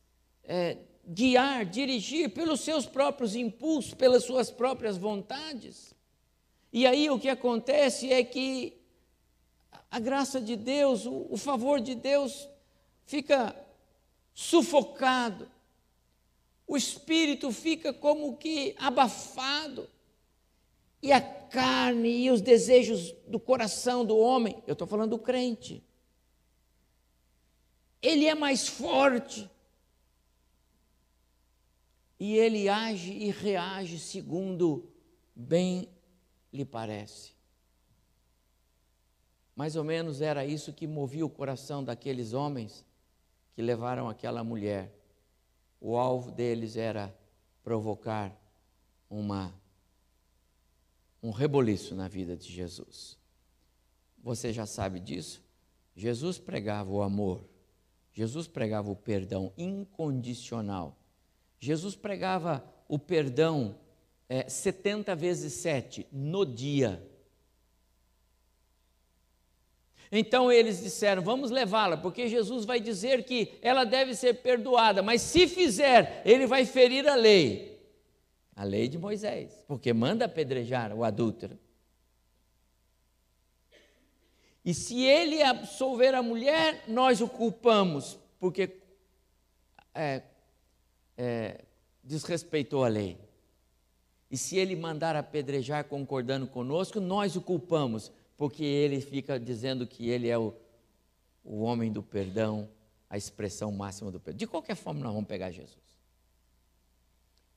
é, 0.42 0.76
guiar, 1.06 1.64
dirigir 1.64 2.30
pelos 2.30 2.60
seus 2.60 2.84
próprios 2.84 3.36
impulsos, 3.36 3.94
pelas 3.94 4.24
suas 4.24 4.50
próprias 4.50 4.96
vontades. 4.96 5.94
E 6.72 6.86
aí 6.86 7.08
o 7.08 7.18
que 7.18 7.28
acontece 7.28 8.12
é 8.12 8.24
que 8.24 8.76
a 9.90 10.00
graça 10.00 10.40
de 10.40 10.56
Deus, 10.56 11.06
o, 11.06 11.28
o 11.30 11.36
favor 11.36 11.80
de 11.80 11.94
Deus 11.94 12.48
fica 13.06 13.54
sufocado. 14.34 15.48
O 16.66 16.76
espírito 16.76 17.52
fica 17.52 17.92
como 17.92 18.36
que 18.36 18.74
abafado. 18.78 19.88
E 21.00 21.12
a 21.12 21.20
carne 21.20 22.24
e 22.24 22.30
os 22.30 22.40
desejos 22.40 23.12
do 23.28 23.38
coração 23.38 24.04
do 24.04 24.16
homem, 24.16 24.62
eu 24.66 24.72
estou 24.72 24.88
falando 24.88 25.10
do 25.10 25.18
crente, 25.18 25.84
ele 28.02 28.26
é 28.26 28.34
mais 28.34 28.66
forte. 28.66 29.48
E 32.18 32.36
ele 32.36 32.68
age 32.68 33.12
e 33.12 33.30
reage 33.30 33.98
segundo 33.98 34.90
bem 35.34 35.88
lhe 36.52 36.64
parece. 36.64 37.34
Mais 39.54 39.76
ou 39.76 39.84
menos 39.84 40.20
era 40.20 40.44
isso 40.44 40.72
que 40.72 40.86
movia 40.86 41.26
o 41.26 41.30
coração 41.30 41.84
daqueles 41.84 42.32
homens 42.32 42.84
que 43.54 43.62
levaram 43.62 44.08
aquela 44.08 44.42
mulher. 44.42 44.92
O 45.80 45.96
alvo 45.96 46.30
deles 46.30 46.76
era 46.76 47.14
provocar 47.62 48.34
uma 49.08 49.54
um 51.22 51.30
reboliço 51.30 51.94
na 51.94 52.06
vida 52.06 52.36
de 52.36 52.52
Jesus. 52.52 53.18
Você 54.22 54.52
já 54.52 54.66
sabe 54.66 55.00
disso? 55.00 55.42
Jesus 55.96 56.38
pregava 56.38 56.90
o 56.90 57.00
amor. 57.00 57.42
Jesus 58.12 58.46
pregava 58.46 58.90
o 58.90 58.96
perdão 58.96 59.50
incondicional. 59.56 60.98
Jesus 61.58 61.96
pregava 61.96 62.62
o 62.86 62.98
perdão 62.98 63.78
é, 64.28 64.48
70 64.48 65.16
vezes 65.16 65.54
7 65.54 66.06
no 66.12 66.44
dia. 66.44 67.02
Então 70.10 70.50
eles 70.50 70.82
disseram: 70.82 71.22
Vamos 71.22 71.50
levá-la, 71.50 71.96
porque 71.96 72.28
Jesus 72.28 72.64
vai 72.64 72.80
dizer 72.80 73.24
que 73.24 73.54
ela 73.62 73.84
deve 73.84 74.14
ser 74.14 74.34
perdoada, 74.34 75.02
mas 75.02 75.22
se 75.22 75.46
fizer, 75.48 76.22
ele 76.24 76.46
vai 76.46 76.64
ferir 76.64 77.08
a 77.08 77.14
lei. 77.14 77.74
A 78.56 78.62
lei 78.62 78.86
de 78.86 78.96
Moisés, 78.96 79.64
porque 79.66 79.92
manda 79.92 80.26
apedrejar 80.26 80.92
o 80.94 81.02
adúltero. 81.02 81.58
E 84.64 84.72
se 84.72 85.02
ele 85.04 85.42
absolver 85.42 86.14
a 86.14 86.22
mulher, 86.22 86.84
nós 86.88 87.20
o 87.20 87.28
culpamos, 87.28 88.18
porque 88.40 88.80
é, 89.94 90.22
é, 91.18 91.64
desrespeitou 92.02 92.84
a 92.84 92.88
lei. 92.88 93.18
E 94.30 94.38
se 94.38 94.56
ele 94.56 94.74
mandar 94.74 95.14
apedrejar 95.16 95.84
concordando 95.84 96.46
conosco, 96.46 96.98
nós 96.98 97.36
o 97.36 97.42
culpamos, 97.42 98.10
porque 98.36 98.64
ele 98.64 99.00
fica 99.00 99.38
dizendo 99.38 99.86
que 99.86 100.08
ele 100.08 100.28
é 100.28 100.38
o, 100.38 100.54
o 101.44 101.62
homem 101.62 101.92
do 101.92 102.02
perdão, 102.02 102.68
a 103.08 103.16
expressão 103.16 103.70
máxima 103.70 104.10
do 104.10 104.18
perdão. 104.18 104.38
De 104.38 104.46
qualquer 104.46 104.74
forma, 104.74 105.00
nós 105.00 105.12
vamos 105.12 105.28
pegar 105.28 105.50
Jesus. 105.50 105.84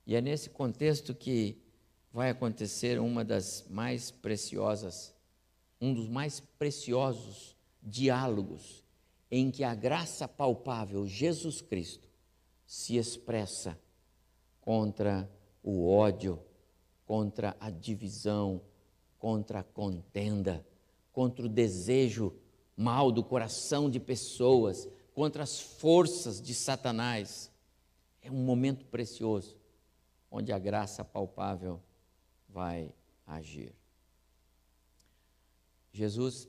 E 0.05 0.15
é 0.15 0.21
nesse 0.21 0.49
contexto 0.49 1.13
que 1.13 1.61
vai 2.11 2.29
acontecer 2.29 2.99
uma 2.99 3.23
das 3.25 3.65
mais 3.69 4.09
preciosas, 4.09 5.13
um 5.81 5.93
dos 5.93 6.07
mais 6.07 6.39
preciosos 6.39 7.55
diálogos 7.81 8.83
em 9.29 9.51
que 9.51 9.63
a 9.63 9.75
graça 9.75 10.27
palpável, 10.27 11.05
Jesus 11.05 11.61
Cristo, 11.61 12.07
se 12.65 12.97
expressa 12.97 13.77
contra 14.61 15.29
o 15.63 15.89
ódio, 15.89 16.39
contra 17.05 17.55
a 17.59 17.69
divisão, 17.69 18.61
contra 19.19 19.59
a 19.59 19.63
contenda, 19.63 20.65
contra 21.17 21.47
o 21.47 21.49
desejo 21.49 22.31
mal 22.75 23.11
do 23.11 23.23
coração 23.23 23.89
de 23.89 23.99
pessoas, 23.99 24.87
contra 25.15 25.41
as 25.41 25.59
forças 25.59 26.39
de 26.39 26.53
Satanás. 26.53 27.51
É 28.21 28.29
um 28.29 28.45
momento 28.45 28.85
precioso 28.85 29.57
onde 30.29 30.51
a 30.51 30.59
graça 30.59 31.03
palpável 31.03 31.81
vai 32.47 32.93
agir. 33.25 33.73
Jesus 35.91 36.47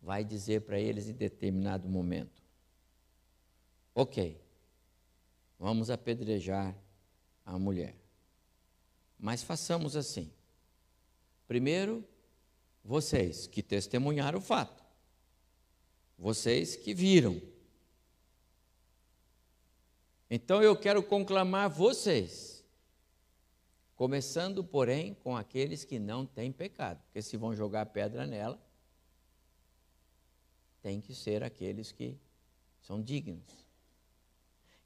vai 0.00 0.22
dizer 0.22 0.60
para 0.60 0.78
eles 0.78 1.08
em 1.08 1.12
determinado 1.12 1.88
momento: 1.88 2.40
Ok, 3.96 4.40
vamos 5.58 5.90
apedrejar 5.90 6.72
a 7.44 7.58
mulher, 7.58 7.96
mas 9.18 9.42
façamos 9.42 9.96
assim. 9.96 10.30
Primeiro, 11.48 12.06
vocês 12.88 13.46
que 13.46 13.62
testemunharam 13.62 14.38
o 14.38 14.42
fato, 14.42 14.82
vocês 16.16 16.74
que 16.74 16.94
viram. 16.94 17.38
Então 20.30 20.62
eu 20.62 20.74
quero 20.74 21.02
conclamar 21.02 21.68
vocês, 21.68 22.64
começando, 23.94 24.64
porém, 24.64 25.12
com 25.12 25.36
aqueles 25.36 25.84
que 25.84 25.98
não 25.98 26.24
têm 26.24 26.50
pecado, 26.50 27.02
porque 27.02 27.20
se 27.20 27.36
vão 27.36 27.54
jogar 27.54 27.84
pedra 27.86 28.26
nela, 28.26 28.58
tem 30.80 30.98
que 30.98 31.14
ser 31.14 31.44
aqueles 31.44 31.92
que 31.92 32.16
são 32.80 33.02
dignos. 33.02 33.52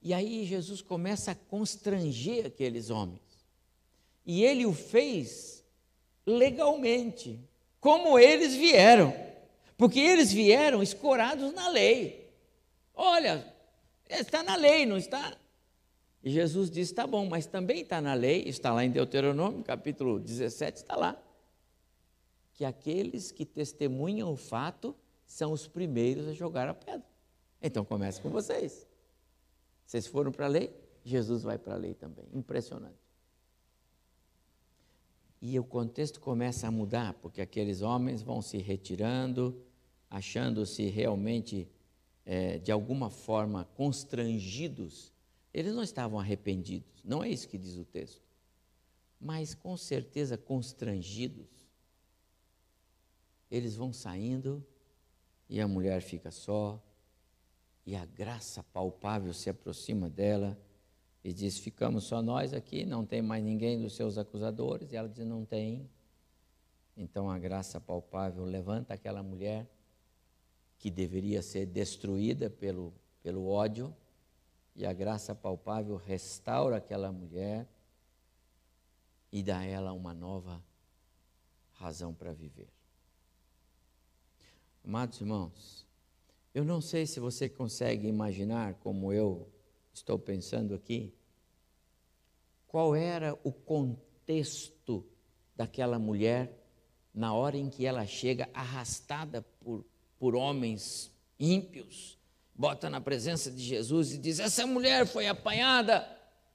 E 0.01 0.13
aí 0.13 0.45
Jesus 0.45 0.83
começa 0.83 1.31
a 1.31 1.37
constranger 1.37 2.47
aqueles 2.47 2.91
homens. 2.91 3.23
E 4.27 4.43
ele 4.43 4.67
o 4.67 4.73
fez 4.73 5.65
legalmente, 6.27 7.41
como 7.83 8.17
eles 8.17 8.55
vieram, 8.55 9.13
porque 9.77 9.99
eles 9.99 10.33
vieram 10.33 10.85
escorados 10.85 11.53
na 11.53 11.69
lei. 11.69 12.33
Olha, 12.95 13.45
está 14.09 14.41
na 14.41 14.55
lei, 14.55 14.87
não 14.87 14.97
está? 14.97 15.37
E 16.23 16.31
Jesus 16.31 16.71
disse: 16.71 16.93
está 16.93 17.09
bom, 17.09 17.29
mas 17.29 17.45
também 17.45 17.81
está 17.81 18.01
na 18.01 18.15
lei, 18.15 18.45
está 18.47 18.73
lá 18.73 18.85
em 18.85 18.91
Deuteronômio, 18.91 19.65
capítulo 19.65 20.21
17, 20.21 20.77
está 20.77 20.95
lá, 20.95 21.21
que 22.53 22.65
aqueles 22.65 23.33
que 23.33 23.45
testemunham 23.45 24.33
o 24.33 24.37
fato 24.37 24.95
são 25.27 25.51
os 25.51 25.67
primeiros 25.67 26.29
a 26.29 26.33
jogar 26.33 26.69
a 26.69 26.75
pedra. 26.75 27.05
Então 27.61 27.85
comece 27.85 28.21
com 28.21 28.31
vocês. 28.31 28.87
Vocês 29.85 30.07
foram 30.07 30.31
para 30.31 30.47
a 30.47 30.49
lei, 30.49 30.73
Jesus 31.05 31.43
vai 31.43 31.59
para 31.59 31.75
a 31.75 31.79
lei 31.79 31.95
também. 31.95 32.29
Impressionante. 32.33 33.02
E 35.45 35.59
o 35.59 35.65
contexto 35.65 36.21
começa 36.21 36.69
a 36.69 36.71
mudar, 36.71 37.15
porque 37.15 37.41
aqueles 37.41 37.83
homens 37.83 38.23
vão 38.23 38.41
se 38.41 38.59
retirando, 38.59 39.61
achando-se 40.09 40.89
realmente, 40.89 41.69
é, 42.25 42.59
de 42.59 42.71
alguma 42.71 43.11
forma, 43.11 43.65
constrangidos. 43.75 45.13
Eles 45.53 45.75
não 45.75 45.83
estavam 45.83 46.21
arrependidos, 46.21 47.03
não 47.05 47.25
é 47.25 47.29
isso 47.29 47.49
que 47.49 47.59
diz 47.59 47.77
o 47.77 47.85
texto, 47.85 48.23
mas 49.21 49.53
com 49.53 49.77
certeza 49.77 50.39
constrangidos. 50.39 51.49
Eles 53.51 53.75
vão 53.75 53.93
saindo 53.93 54.65
e 55.49 55.61
a 55.61 55.67
mulher 55.67 56.03
fica 56.03 56.31
só, 56.31 56.81
e 57.85 57.97
a 57.97 58.07
graça 58.07 58.63
palpável 58.63 59.35
se 59.35 59.51
aproxima 59.51 60.09
dela 60.09 60.57
e 61.25 61.33
diz: 61.33 61.59
Ficamos 61.59 62.05
só 62.05 62.21
nós 62.21 62.53
aqui, 62.53 62.85
não 62.85 63.05
tem 63.05 63.23
mais 63.23 63.43
ninguém 63.43 63.81
dos 63.81 63.95
seus 63.95 64.19
acusadores. 64.19 64.93
E 64.93 64.97
ela 64.97 65.09
diz: 65.09 65.25
Não 65.27 65.45
tem. 65.45 65.89
Então 66.97 67.31
a 67.31 67.39
graça 67.39 67.81
palpável 67.81 68.45
levanta 68.45 68.95
aquela 68.95 69.23
mulher 69.23 69.69
que 70.79 70.91
deveria 70.91 71.43
ser 71.43 71.67
destruída 71.67 72.51
pelo, 72.51 72.93
pelo 73.23 73.47
ódio, 73.47 73.95
e 74.75 74.85
a 74.85 74.93
graça 74.93 75.35
palpável 75.35 75.97
restaura 75.97 76.77
aquela 76.77 77.13
mulher 77.13 77.69
e 79.31 79.43
dá 79.43 79.59
a 79.59 79.65
ela 79.65 79.93
uma 79.93 80.13
nova 80.13 80.63
razão 81.73 82.13
para 82.13 82.33
viver. 82.33 82.69
Amados 84.85 85.21
irmãos, 85.21 85.87
eu 86.55 86.65
não 86.65 86.81
sei 86.81 87.07
se 87.07 87.21
você 87.21 87.49
consegue 87.49 88.09
imaginar 88.09 88.75
como 88.75 89.13
eu 89.13 89.52
estou 89.93 90.19
pensando 90.19 90.75
aqui, 90.75 91.13
qual 92.67 92.95
era 92.95 93.39
o 93.45 93.53
contexto 93.53 95.05
daquela 95.55 95.99
mulher 95.99 96.59
na 97.15 97.35
hora 97.35 97.57
em 97.57 97.69
que 97.69 97.85
ela 97.85 98.07
chega 98.07 98.49
arrastada 98.55 99.43
por, 99.61 99.85
por 100.19 100.35
homens 100.35 101.13
ímpios, 101.39 102.19
bota 102.55 102.89
na 102.89 103.01
presença 103.01 103.51
de 103.51 103.63
Jesus 103.63 104.13
e 104.13 104.19
diz: 104.19 104.39
Essa 104.39 104.67
mulher 104.67 105.07
foi 105.07 105.27
apanhada 105.27 106.09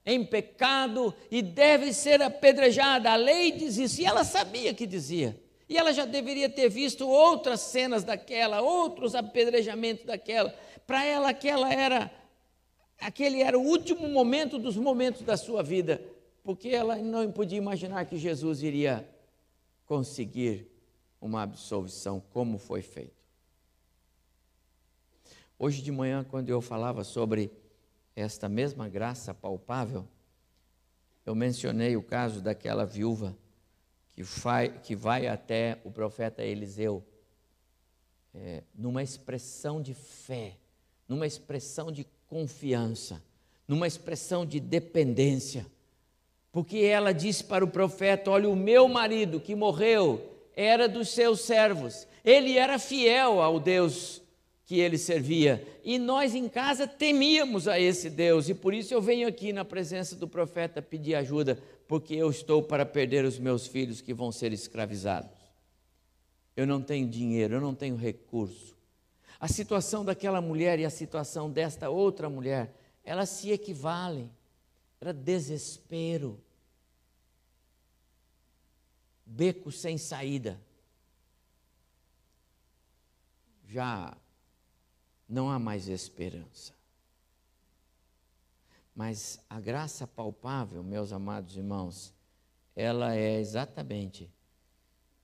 em 0.06 0.26
pecado 0.26 1.14
e 1.30 1.42
deve 1.42 1.94
ser 1.94 2.22
apedrejada. 2.22 3.12
A 3.12 3.16
lei 3.16 3.52
diz 3.52 3.78
isso, 3.78 4.02
e 4.02 4.06
ela 4.06 4.24
sabia 4.24 4.74
que 4.74 4.88
dizia. 4.88 5.40
E 5.70 5.78
ela 5.78 5.92
já 5.92 6.06
deveria 6.06 6.50
ter 6.50 6.70
visto 6.70 7.08
outras 7.08 7.60
cenas 7.60 8.04
daquela, 8.04 8.62
outros 8.62 9.14
apedrejamentos 9.14 10.06
daquela. 10.06 10.56
Para 10.88 11.04
ela, 11.04 11.30
aquela 11.30 11.72
era 11.72 12.10
aquele 13.00 13.42
era 13.42 13.58
o 13.58 13.64
último 13.64 14.08
momento 14.08 14.58
dos 14.58 14.76
momentos 14.76 15.22
da 15.22 15.38
sua 15.38 15.62
vida, 15.62 16.02
porque 16.44 16.70
ela 16.70 16.96
não 16.98 17.32
podia 17.32 17.58
imaginar 17.58 18.06
que 18.06 18.18
Jesus 18.18 18.64
iria 18.64 19.08
conseguir 19.86 20.68
uma 21.20 21.42
absolvição 21.42 22.22
como 22.32 22.58
foi 22.58 22.82
feito. 22.82 23.18
Hoje 25.60 25.82
de 25.82 25.92
manhã, 25.92 26.24
quando 26.24 26.50
eu 26.50 26.62
falava 26.62 27.04
sobre 27.04 27.52
esta 28.16 28.48
mesma 28.48 28.88
graça 28.88 29.34
palpável, 29.34 30.08
eu 31.26 31.36
mencionei 31.36 31.98
o 31.98 32.04
caso 32.04 32.42
daquela 32.42 32.86
viúva 32.86 33.36
que 34.14 34.24
vai, 34.24 34.80
que 34.80 34.96
vai 34.96 35.28
até 35.28 35.80
o 35.84 35.92
profeta 35.92 36.44
Eliseu, 36.44 37.04
é, 38.34 38.64
numa 38.74 39.04
expressão 39.04 39.82
de 39.82 39.94
fé, 39.94 40.58
numa 41.08 41.28
expressão 41.28 41.92
de 41.92 42.06
confiança, 42.28 43.22
numa 43.68 43.88
expressão 43.88 44.46
de 44.46 44.60
dependência, 44.60 45.66
Porque 46.52 46.80
ela 46.80 47.12
disse 47.14 47.44
para 47.44 47.64
o 47.64 47.68
profeta: 47.68 48.32
Olha, 48.32 48.50
o 48.50 48.56
meu 48.56 48.88
marido 48.88 49.40
que 49.40 49.56
morreu 49.56 50.22
era 50.56 50.88
dos 50.88 51.10
seus 51.10 51.42
servos, 51.42 52.08
ele 52.26 52.58
era 52.58 52.80
fiel 52.80 53.42
ao 53.42 53.60
Deus 53.60 54.22
que 54.66 54.80
ele 54.80 54.98
servia. 54.98 55.66
E 55.84 55.98
nós 56.00 56.36
em 56.36 56.50
casa 56.50 56.88
temíamos 56.88 57.68
a 57.68 57.80
esse 57.80 58.10
Deus, 58.10 58.50
e 58.50 58.54
por 58.54 58.74
isso 58.74 58.94
eu 58.94 59.02
venho 59.02 59.28
aqui 59.28 59.54
na 59.54 59.64
presença 59.64 60.16
do 60.16 60.28
profeta 60.28 60.82
pedir 60.82 61.16
ajuda, 61.16 61.58
porque 61.88 62.16
eu 62.16 62.30
estou 62.30 62.62
para 62.64 62.86
perder 62.86 63.24
os 63.24 63.40
meus 63.40 63.68
filhos 63.68 64.02
que 64.02 64.14
vão 64.14 64.32
ser 64.32 64.52
escravizados. 64.52 65.38
Eu 66.56 66.66
não 66.66 66.82
tenho 66.82 67.08
dinheiro, 67.08 67.56
eu 67.56 67.62
não 67.62 67.76
tenho 67.76 67.96
recurso. 67.96 68.77
A 69.40 69.48
situação 69.48 70.04
daquela 70.04 70.42
mulher 70.42 70.80
e 70.80 70.86
a 70.86 70.90
situação 70.90 71.52
desta 71.52 71.90
outra 71.90 72.30
mulher, 72.30 72.74
elas 73.04 73.30
se 73.30 73.52
equivalem. 73.52 74.32
Era 75.00 75.14
desespero, 75.14 76.42
beco 79.24 79.72
sem 79.72 79.98
saída. 79.98 80.60
Já 83.68 84.18
não 85.30 85.52
há 85.52 85.60
mais 85.60 85.88
esperança. 85.88 86.74
Mas 88.96 89.40
a 89.48 89.60
graça 89.60 90.08
palpável, 90.08 90.82
meus 90.82 91.14
amados 91.14 91.56
irmãos, 91.56 92.12
ela 92.76 93.16
é 93.16 93.40
exatamente 93.40 94.32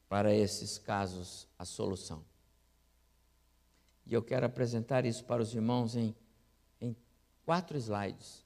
para 0.08 0.36
esses 0.36 0.78
casos 0.78 1.48
a 1.58 1.66
solução. 1.66 2.24
E 4.06 4.14
eu 4.14 4.22
quero 4.22 4.46
apresentar 4.46 5.06
isso 5.06 5.24
para 5.24 5.42
os 5.42 5.54
irmãos 5.54 5.96
em, 5.96 6.16
em 6.80 6.96
quatro 7.46 7.78
slides, 7.78 8.46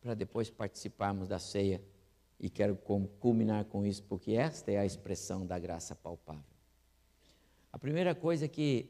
para 0.00 0.14
depois 0.14 0.50
participarmos 0.50 1.28
da 1.28 1.38
ceia. 1.38 1.82
E 2.40 2.48
quero 2.48 2.76
culminar 3.18 3.64
com 3.64 3.84
isso, 3.84 4.04
porque 4.04 4.32
esta 4.32 4.70
é 4.70 4.78
a 4.78 4.86
expressão 4.86 5.44
da 5.44 5.58
graça 5.58 5.96
palpável. 5.96 6.44
A 7.72 7.78
primeira 7.78 8.14
coisa 8.14 8.46
que 8.46 8.88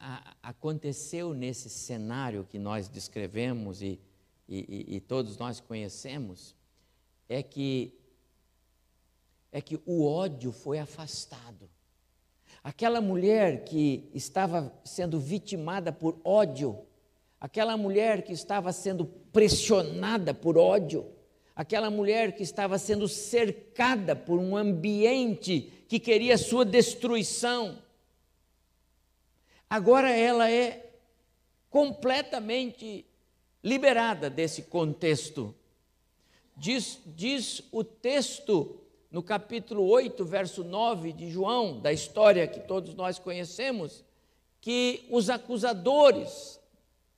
a, 0.00 0.36
aconteceu 0.42 1.34
nesse 1.34 1.68
cenário 1.68 2.44
que 2.44 2.58
nós 2.58 2.88
descrevemos 2.88 3.82
e, 3.82 4.00
e, 4.48 4.96
e 4.96 5.00
todos 5.00 5.36
nós 5.36 5.60
conhecemos 5.60 6.56
é 7.28 7.42
que 7.42 7.94
é 9.50 9.60
que 9.60 9.80
o 9.86 10.04
ódio 10.04 10.52
foi 10.52 10.78
afastado. 10.78 11.70
Aquela 12.68 13.00
mulher 13.00 13.64
que 13.64 14.10
estava 14.12 14.70
sendo 14.84 15.18
vitimada 15.18 15.90
por 15.90 16.20
ódio, 16.22 16.78
aquela 17.40 17.78
mulher 17.78 18.20
que 18.20 18.34
estava 18.34 18.74
sendo 18.74 19.06
pressionada 19.06 20.34
por 20.34 20.58
ódio, 20.58 21.10
aquela 21.56 21.90
mulher 21.90 22.36
que 22.36 22.42
estava 22.42 22.78
sendo 22.78 23.08
cercada 23.08 24.14
por 24.14 24.38
um 24.38 24.54
ambiente 24.54 25.72
que 25.88 25.98
queria 25.98 26.36
sua 26.36 26.62
destruição, 26.62 27.82
agora 29.70 30.10
ela 30.10 30.50
é 30.50 30.92
completamente 31.70 33.06
liberada 33.64 34.28
desse 34.28 34.64
contexto. 34.64 35.54
Diz, 36.54 37.00
diz 37.06 37.62
o 37.72 37.82
texto 37.82 38.78
no 39.10 39.22
capítulo 39.22 39.86
8, 39.88 40.24
verso 40.24 40.62
9 40.62 41.12
de 41.12 41.30
João, 41.30 41.80
da 41.80 41.92
história 41.92 42.46
que 42.46 42.60
todos 42.60 42.94
nós 42.94 43.18
conhecemos, 43.18 44.04
que 44.60 45.06
os 45.10 45.30
acusadores 45.30 46.60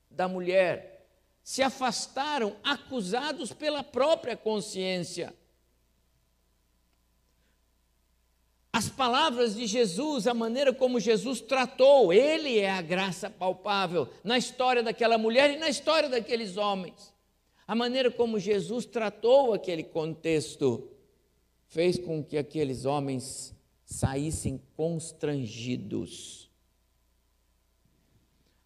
da 0.09 0.27
mulher 0.27 1.05
se 1.43 1.61
afastaram 1.61 2.55
acusados 2.63 3.51
pela 3.51 3.83
própria 3.83 4.37
consciência. 4.37 5.33
As 8.71 8.87
palavras 8.87 9.55
de 9.55 9.67
Jesus, 9.67 10.27
a 10.27 10.33
maneira 10.33 10.73
como 10.73 10.99
Jesus 10.99 11.41
tratou, 11.41 12.13
ele 12.13 12.57
é 12.57 12.71
a 12.71 12.81
graça 12.81 13.29
palpável 13.29 14.07
na 14.23 14.37
história 14.37 14.81
daquela 14.81 15.17
mulher 15.17 15.51
e 15.51 15.57
na 15.57 15.67
história 15.67 16.07
daqueles 16.07 16.55
homens. 16.55 17.13
A 17.67 17.75
maneira 17.75 18.09
como 18.09 18.39
Jesus 18.39 18.85
tratou 18.85 19.53
aquele 19.53 19.83
contexto 19.83 20.90
fez 21.71 21.97
com 21.97 22.21
que 22.21 22.37
aqueles 22.37 22.83
homens 22.83 23.55
saíssem 23.85 24.61
constrangidos. 24.75 26.51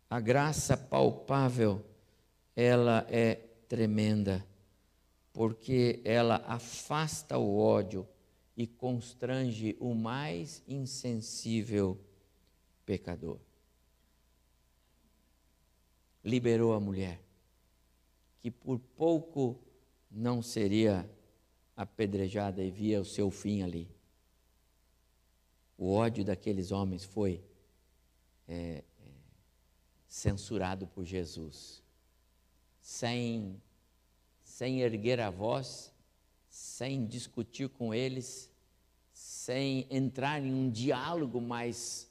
A 0.10 0.20
graça 0.20 0.76
palpável, 0.76 1.86
ela 2.56 3.06
é 3.08 3.36
tremenda, 3.70 4.44
porque 5.32 6.02
ela 6.04 6.38
afasta 6.48 7.38
o 7.38 7.60
ódio 7.60 8.08
e 8.58 8.66
constrange 8.66 9.78
o 9.80 9.94
mais 9.94 10.64
insensível 10.68 12.00
pecador. 12.88 13.38
Liberou 16.24 16.74
a 16.74 16.80
mulher, 16.80 17.22
que 18.40 18.50
por 18.50 18.80
pouco 18.80 19.60
não 20.10 20.42
seria 20.42 21.08
apedrejada 21.76 22.64
e 22.64 22.72
via 22.72 23.02
o 23.02 23.06
seu 23.06 23.30
fim 23.30 23.62
ali. 23.62 23.90
O 25.78 25.94
ódio 25.94 26.24
daqueles 26.24 26.72
homens 26.72 27.04
foi 27.04 27.44
é, 28.48 28.84
censurado 30.08 30.88
por 30.88 31.04
Jesus, 31.04 31.84
sem, 32.80 33.62
sem 34.44 34.82
erguer 34.82 35.20
a 35.20 35.30
voz, 35.30 35.94
sem 36.50 37.06
discutir 37.06 37.68
com 37.68 37.94
eles, 37.94 38.50
sem 39.12 39.86
entrar 39.90 40.42
em 40.42 40.54
um 40.54 40.70
diálogo 40.70 41.42
mais 41.42 42.10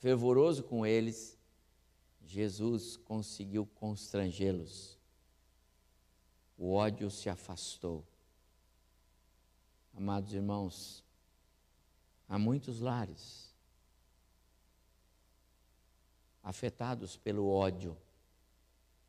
fervoroso 0.00 0.62
com 0.62 0.84
eles, 0.84 1.38
Jesus 2.26 2.96
conseguiu 2.96 3.66
constrangê-los. 3.66 4.98
O 6.56 6.72
ódio 6.72 7.10
se 7.10 7.28
afastou. 7.28 8.04
Amados 9.94 10.32
irmãos, 10.32 11.04
há 12.28 12.38
muitos 12.38 12.80
lares 12.80 13.50
afetados 16.42 17.16
pelo 17.16 17.48
ódio, 17.48 17.96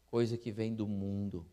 coisa 0.08 0.38
que 0.38 0.52
vem 0.52 0.74
do 0.76 0.88
mundo. 0.88 1.46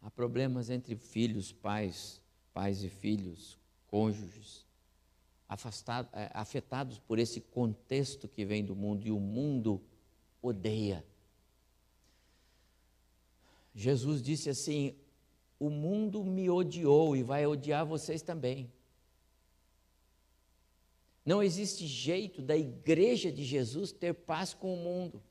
Há 0.00 0.10
problemas 0.10 0.70
entre 0.70 0.94
filhos, 0.96 1.52
pais, 1.52 2.20
pais 2.52 2.84
e 2.84 2.88
filhos, 2.88 3.58
cônjuges, 3.86 4.66
afastado, 5.48 6.08
é, 6.12 6.30
afetados 6.34 6.98
por 6.98 7.18
esse 7.18 7.40
contexto 7.40 8.28
que 8.28 8.44
vem 8.44 8.64
do 8.64 8.76
mundo 8.76 9.06
e 9.06 9.10
o 9.10 9.18
mundo 9.18 9.82
odeia. 10.40 11.04
Jesus 13.74 14.22
disse 14.22 14.48
assim: 14.50 14.96
o 15.58 15.70
mundo 15.70 16.24
me 16.24 16.50
odiou 16.50 17.16
e 17.16 17.22
vai 17.22 17.46
odiar 17.46 17.86
vocês 17.86 18.22
também. 18.22 18.70
Não 21.24 21.42
existe 21.42 21.86
jeito 21.86 22.42
da 22.42 22.56
igreja 22.56 23.32
de 23.32 23.44
Jesus 23.44 23.92
ter 23.92 24.12
paz 24.12 24.52
com 24.52 24.74
o 24.74 24.76
mundo. 24.76 25.22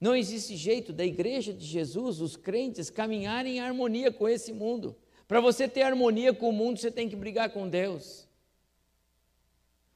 Não 0.00 0.16
existe 0.16 0.56
jeito 0.56 0.92
da 0.92 1.04
igreja 1.04 1.52
de 1.54 1.64
Jesus, 1.64 2.20
os 2.20 2.36
crentes, 2.36 2.90
caminharem 2.90 3.56
em 3.56 3.60
harmonia 3.60 4.10
com 4.10 4.28
esse 4.28 4.52
mundo. 4.52 4.96
Para 5.28 5.40
você 5.40 5.68
ter 5.68 5.82
harmonia 5.82 6.34
com 6.34 6.48
o 6.48 6.52
mundo, 6.52 6.78
você 6.78 6.90
tem 6.90 7.08
que 7.08 7.14
brigar 7.14 7.50
com 7.50 7.68
Deus. 7.68 8.28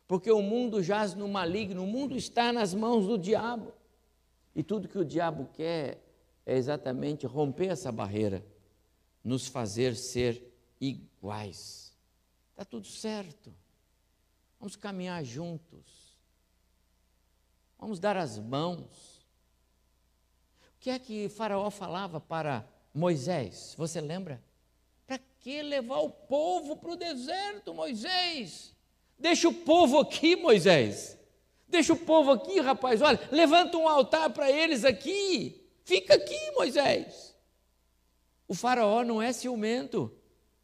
Porque 0.07 0.31
o 0.31 0.40
mundo 0.40 0.81
jaz 0.81 1.14
no 1.14 1.27
maligno, 1.27 1.83
o 1.83 1.87
mundo 1.87 2.16
está 2.16 2.53
nas 2.53 2.73
mãos 2.73 3.07
do 3.07 3.19
diabo. 3.19 3.73
E 4.55 4.62
tudo 4.62 4.87
que 4.88 4.99
o 4.99 5.05
diabo 5.05 5.49
quer 5.53 6.01
é 6.47 6.57
exatamente 6.57 7.27
romper 7.27 7.66
essa 7.66 7.90
barreira 7.90 8.45
nos 9.27 9.49
fazer 9.49 9.97
ser 9.97 10.41
iguais. 10.81 11.93
Está 12.53 12.65
tudo 12.65 12.87
certo. 12.87 13.53
Vamos 14.61 14.77
caminhar 14.77 15.25
juntos. 15.25 16.17
Vamos 17.77 17.99
dar 17.99 18.17
as 18.17 18.39
mãos. 18.39 19.27
O 20.77 20.79
que 20.79 20.91
é 20.91 20.99
que 21.01 21.29
Faraó 21.29 21.71
falava 21.71 22.21
para 22.21 22.65
Moisés? 22.95 23.75
Você 23.77 24.01
lembra? 24.01 24.41
Para 25.05 25.19
que 25.41 25.61
levar 25.61 25.99
o 25.99 26.11
povo 26.11 26.77
para 26.77 26.93
o 26.93 26.97
deserto, 26.97 27.75
Moisés? 27.75 28.77
Deixa 29.19 29.49
o 29.49 29.53
povo 29.53 29.99
aqui, 29.99 30.37
Moisés. 30.37 31.19
Deixa 31.67 31.93
o 31.93 31.99
povo 31.99 32.31
aqui, 32.31 32.61
rapaz. 32.61 33.03
Olha, 33.03 33.19
levanta 33.33 33.77
um 33.77 33.89
altar 33.89 34.31
para 34.31 34.49
eles 34.53 34.85
aqui. 34.85 35.69
Fica 35.83 36.15
aqui, 36.15 36.53
Moisés. 36.53 37.36
O 38.49 38.55
faraó 38.55 39.05
não 39.05 39.21
é 39.21 39.33
ciumento. 39.33 40.13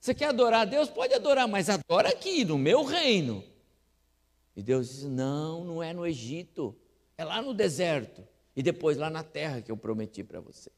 Você 0.00 0.14
quer 0.14 0.26
adorar 0.26 0.62
a 0.62 0.64
Deus? 0.64 0.88
Pode 0.88 1.14
adorar, 1.14 1.46
mas 1.46 1.68
adora 1.68 2.08
aqui, 2.08 2.44
no 2.44 2.58
meu 2.58 2.84
reino. 2.84 3.44
E 4.56 4.62
Deus 4.62 4.88
diz: 4.88 5.04
Não, 5.04 5.64
não 5.64 5.82
é 5.82 5.92
no 5.92 6.06
Egito, 6.06 6.76
é 7.16 7.24
lá 7.24 7.40
no 7.40 7.54
deserto. 7.54 8.26
E 8.54 8.62
depois 8.62 8.98
lá 8.98 9.08
na 9.08 9.22
terra 9.22 9.62
que 9.62 9.70
eu 9.70 9.76
prometi 9.76 10.22
para 10.22 10.40
você. 10.40 10.70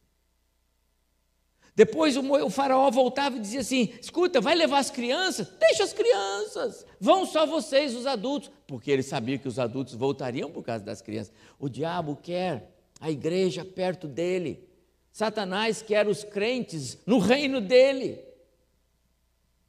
Depois 1.77 2.17
o 2.17 2.51
faraó 2.51 2.89
voltava 2.89 3.37
e 3.37 3.41
dizia 3.41 3.61
assim: 3.61 3.93
escuta, 4.01 4.41
vai 4.41 4.55
levar 4.55 4.79
as 4.79 4.91
crianças? 4.91 5.49
Deixa 5.59 5.83
as 5.83 5.93
crianças, 5.93 6.87
vão 7.01 7.27
só 7.27 7.45
vocês, 7.45 7.97
os 7.97 8.07
adultos, 8.07 8.51
porque 8.67 8.91
ele 8.91 9.03
sabia 9.03 9.39
que 9.39 9.49
os 9.49 9.59
adultos 9.59 9.95
voltariam 9.95 10.51
por 10.51 10.63
causa 10.63 10.85
das 10.85 11.03
crianças. 11.03 11.33
O 11.59 11.69
diabo 11.69 12.17
quer 12.23 12.71
a 13.01 13.11
igreja 13.11 13.65
perto 13.65 14.07
dele, 14.07 14.69
Satanás 15.15 15.81
quer 15.81 16.09
os 16.09 16.25
crentes 16.25 16.99
no 17.07 17.19
reino 17.19 17.61
dele. 17.61 18.21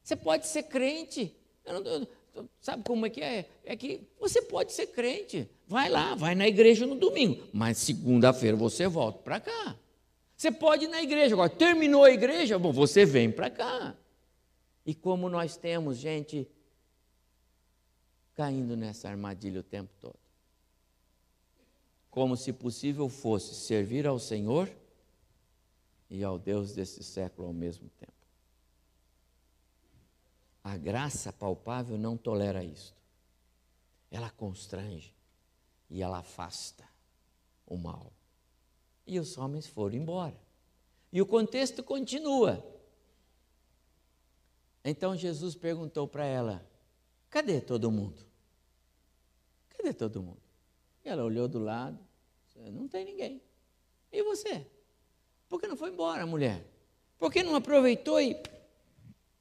Você 0.01 0.15
pode 0.15 0.47
ser 0.47 0.63
crente, 0.63 1.36
eu 1.63 1.81
não, 1.81 2.08
eu, 2.34 2.49
sabe 2.60 2.84
como 2.84 3.05
é 3.05 3.12
que 3.12 3.21
é? 3.21 3.47
É 3.63 3.75
que 3.75 4.01
você 4.19 4.41
pode 4.41 4.73
ser 4.73 4.88
crente, 4.88 5.47
vai 5.67 5.88
lá, 5.88 6.15
vai 6.15 6.34
na 6.34 6.47
igreja 6.47 6.88
no 6.88 6.95
domingo, 6.95 7.47
mas 7.53 7.77
segunda-feira 7.77 8.58
você 8.58 8.88
volta 8.88 9.19
para 9.19 9.39
cá. 9.39 9.75
Você 10.36 10.51
pode 10.51 10.86
ir 10.86 10.88
na 10.88 11.03
igreja, 11.03 11.36
agora 11.36 11.49
terminou 11.51 12.03
a 12.03 12.12
igreja, 12.12 12.58
bom, 12.58 12.71
você 12.71 13.05
vem 13.05 13.29
para 13.31 13.51
cá. 13.51 13.95
E 14.84 14.95
como 14.95 15.29
nós 15.29 15.55
temos 15.55 15.97
gente 15.97 16.49
caindo 18.34 18.75
nessa 18.75 19.10
armadilha 19.10 19.60
o 19.60 19.63
tempo 19.63 19.93
todo. 20.01 20.17
Como 22.10 22.36
se 22.36 22.51
possível 22.51 23.08
fosse 23.10 23.53
servir 23.53 24.08
ao 24.08 24.17
Senhor 24.17 24.67
e 26.09 26.23
ao 26.23 26.37
Deus 26.37 26.73
desse 26.73 27.03
século 27.03 27.47
ao 27.47 27.53
mesmo 27.53 27.89
tempo. 27.89 28.13
A 30.63 30.77
graça 30.77 31.31
palpável 31.31 31.97
não 31.97 32.17
tolera 32.17 32.63
isto. 32.63 32.99
Ela 34.09 34.29
constrange 34.29 35.13
e 35.89 36.01
ela 36.01 36.19
afasta 36.19 36.83
o 37.65 37.77
mal. 37.77 38.11
E 39.05 39.19
os 39.19 39.37
homens 39.37 39.67
foram 39.67 39.95
embora. 39.95 40.39
E 41.11 41.21
o 41.21 41.25
contexto 41.25 41.83
continua. 41.83 42.65
Então 44.83 45.15
Jesus 45.15 45.55
perguntou 45.55 46.07
para 46.07 46.25
ela: 46.25 46.67
Cadê 47.29 47.61
todo 47.61 47.91
mundo? 47.91 48.25
Cadê 49.69 49.93
todo 49.93 50.21
mundo? 50.21 50.41
E 51.03 51.09
ela 51.09 51.23
olhou 51.23 51.47
do 51.47 51.59
lado: 51.59 51.99
Não 52.71 52.87
tem 52.87 53.05
ninguém. 53.05 53.41
E 54.11 54.23
você? 54.23 54.65
Por 55.47 55.60
que 55.60 55.67
não 55.67 55.77
foi 55.77 55.89
embora, 55.89 56.25
mulher? 56.25 56.65
Por 57.17 57.31
que 57.31 57.43
não 57.43 57.55
aproveitou 57.55 58.19
e. 58.19 58.36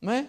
Não 0.00 0.12
é? 0.12 0.28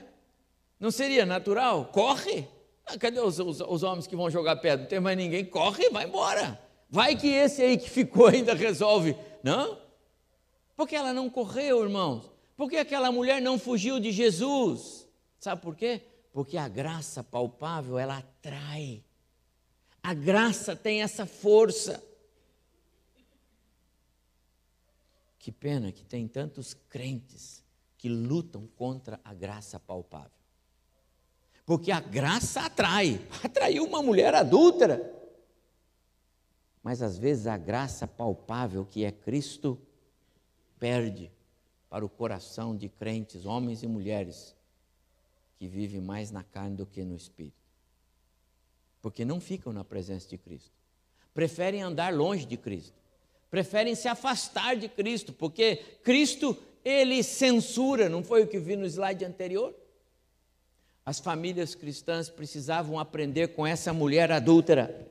Não 0.79 0.91
seria 0.91 1.25
natural? 1.25 1.85
Corre! 1.85 2.47
Ah, 2.85 2.97
cadê 2.97 3.19
os, 3.19 3.39
os, 3.39 3.61
os 3.61 3.83
homens 3.83 4.05
que 4.05 4.15
vão 4.15 4.29
jogar 4.29 4.57
pedra? 4.57 4.83
Não 4.83 4.89
tem 4.89 4.99
mais 4.99 5.17
ninguém, 5.17 5.43
corre, 5.45 5.89
vai 5.89 6.05
embora. 6.05 6.59
Vai 6.89 7.15
que 7.15 7.27
esse 7.27 7.61
aí 7.61 7.77
que 7.77 7.89
ficou 7.89 8.27
ainda 8.29 8.53
resolve. 8.53 9.15
Não? 9.43 9.79
Porque 10.75 10.95
ela 10.95 11.13
não 11.13 11.29
correu, 11.29 11.83
irmãos. 11.83 12.29
Porque 12.55 12.77
aquela 12.77 13.11
mulher 13.11 13.41
não 13.41 13.57
fugiu 13.57 13.99
de 13.99 14.11
Jesus. 14.11 15.07
Sabe 15.39 15.61
por 15.61 15.75
quê? 15.75 16.01
Porque 16.31 16.57
a 16.57 16.67
graça 16.67 17.23
palpável, 17.23 17.97
ela 17.97 18.17
atrai. 18.17 19.03
A 20.01 20.13
graça 20.13 20.75
tem 20.75 21.01
essa 21.01 21.25
força. 21.25 22.03
Que 25.45 25.51
pena 25.51 25.91
que 25.91 26.03
tem 26.03 26.27
tantos 26.27 26.73
crentes 26.73 27.63
que 27.99 28.09
lutam 28.09 28.65
contra 28.75 29.19
a 29.23 29.31
graça 29.31 29.79
palpável. 29.79 30.31
Porque 31.67 31.91
a 31.91 31.99
graça 31.99 32.61
atrai. 32.61 33.21
Atraiu 33.43 33.83
uma 33.83 34.01
mulher 34.01 34.33
adúltera 34.33 35.13
mas 36.85 37.01
às 37.01 37.17
vezes 37.17 37.47
a 37.47 37.57
graça 37.57 38.07
palpável 38.07 38.85
que 38.85 39.03
é 39.03 39.11
Cristo 39.11 39.75
perde 40.77 41.31
para 41.89 42.05
o 42.05 42.09
coração 42.09 42.77
de 42.77 42.87
crentes, 42.87 43.43
homens 43.43 43.81
e 43.81 43.87
mulheres, 43.87 44.55
que 45.57 45.67
vivem 45.67 45.99
mais 45.99 46.29
na 46.29 46.43
carne 46.43 46.75
do 46.75 46.85
que 46.85 47.03
no 47.03 47.15
espírito. 47.15 47.57
Porque 49.01 49.25
não 49.25 49.41
ficam 49.41 49.73
na 49.73 49.83
presença 49.83 50.29
de 50.29 50.37
Cristo. 50.37 50.69
Preferem 51.33 51.81
andar 51.81 52.13
longe 52.13 52.45
de 52.45 52.55
Cristo. 52.55 53.04
Preferem 53.49 53.95
se 53.95 54.07
afastar 54.07 54.75
de 54.75 54.87
Cristo, 54.87 55.31
porque 55.31 55.77
Cristo, 56.03 56.57
ele 56.83 57.23
censura, 57.23 58.09
não 58.09 58.23
foi 58.23 58.43
o 58.43 58.47
que 58.47 58.59
vi 58.59 58.75
no 58.75 58.85
slide 58.85 59.23
anterior? 59.23 59.75
As 61.05 61.19
famílias 61.19 61.75
cristãs 61.75 62.29
precisavam 62.29 62.99
aprender 62.99 63.49
com 63.49 63.65
essa 63.65 63.93
mulher 63.93 64.31
adúltera 64.31 65.07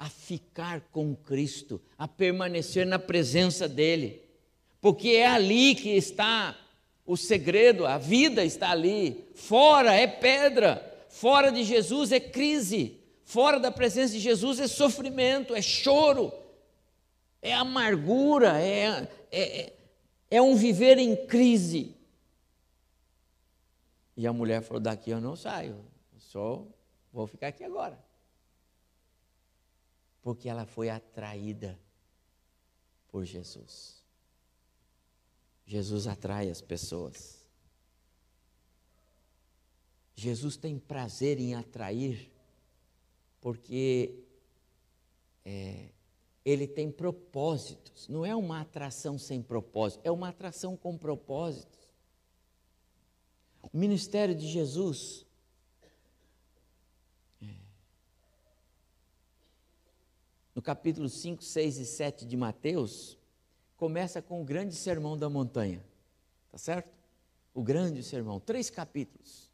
a 0.00 0.08
ficar 0.08 0.80
com 0.90 1.14
Cristo, 1.14 1.78
a 1.98 2.08
permanecer 2.08 2.86
na 2.86 2.98
presença 2.98 3.68
dEle, 3.68 4.22
porque 4.80 5.10
é 5.10 5.26
ali 5.26 5.74
que 5.74 5.90
está 5.90 6.56
o 7.04 7.18
segredo, 7.18 7.84
a 7.84 7.98
vida 7.98 8.42
está 8.42 8.70
ali. 8.70 9.26
Fora 9.34 9.94
é 9.94 10.06
pedra, 10.06 11.04
fora 11.10 11.52
de 11.52 11.64
Jesus 11.64 12.12
é 12.12 12.18
crise, 12.18 12.98
fora 13.24 13.60
da 13.60 13.70
presença 13.70 14.14
de 14.14 14.20
Jesus 14.20 14.58
é 14.58 14.66
sofrimento, 14.66 15.54
é 15.54 15.60
choro, 15.60 16.32
é 17.42 17.54
amargura, 17.54 18.60
é, 18.60 19.08
é, 19.30 19.72
é 20.30 20.42
um 20.42 20.56
viver 20.56 20.98
em 20.98 21.26
crise. 21.26 21.96
E 24.16 24.26
a 24.26 24.32
mulher 24.32 24.62
falou: 24.62 24.80
daqui 24.80 25.10
eu 25.10 25.20
não 25.20 25.36
saio, 25.36 25.84
só 26.18 26.66
vou 27.12 27.26
ficar 27.26 27.48
aqui 27.48 27.64
agora 27.64 27.98
porque 30.22 30.48
ela 30.48 30.66
foi 30.66 30.88
atraída 30.88 31.78
por 33.08 33.24
Jesus. 33.24 34.04
Jesus 35.66 36.06
atrai 36.06 36.50
as 36.50 36.60
pessoas. 36.60 37.48
Jesus 40.14 40.56
tem 40.56 40.78
prazer 40.78 41.38
em 41.38 41.54
atrair, 41.54 42.30
porque 43.40 44.22
é, 45.44 45.90
ele 46.44 46.66
tem 46.66 46.90
propósitos. 46.90 48.08
Não 48.08 48.24
é 48.24 48.34
uma 48.34 48.60
atração 48.60 49.18
sem 49.18 49.42
propósito, 49.42 50.00
é 50.04 50.10
uma 50.10 50.28
atração 50.28 50.76
com 50.76 50.96
propósitos. 50.96 51.78
O 53.62 53.76
ministério 53.76 54.34
de 54.34 54.48
Jesus 54.48 55.26
no 60.60 60.62
capítulo 60.62 61.08
5, 61.08 61.42
6 61.42 61.78
e 61.78 61.86
7 61.86 62.26
de 62.26 62.36
Mateus, 62.36 63.16
começa 63.78 64.20
com 64.20 64.42
o 64.42 64.44
grande 64.44 64.74
sermão 64.74 65.16
da 65.16 65.26
montanha. 65.26 65.82
Tá 66.50 66.58
certo? 66.58 66.90
O 67.54 67.62
grande 67.62 68.02
sermão, 68.02 68.38
três 68.38 68.68
capítulos. 68.68 69.50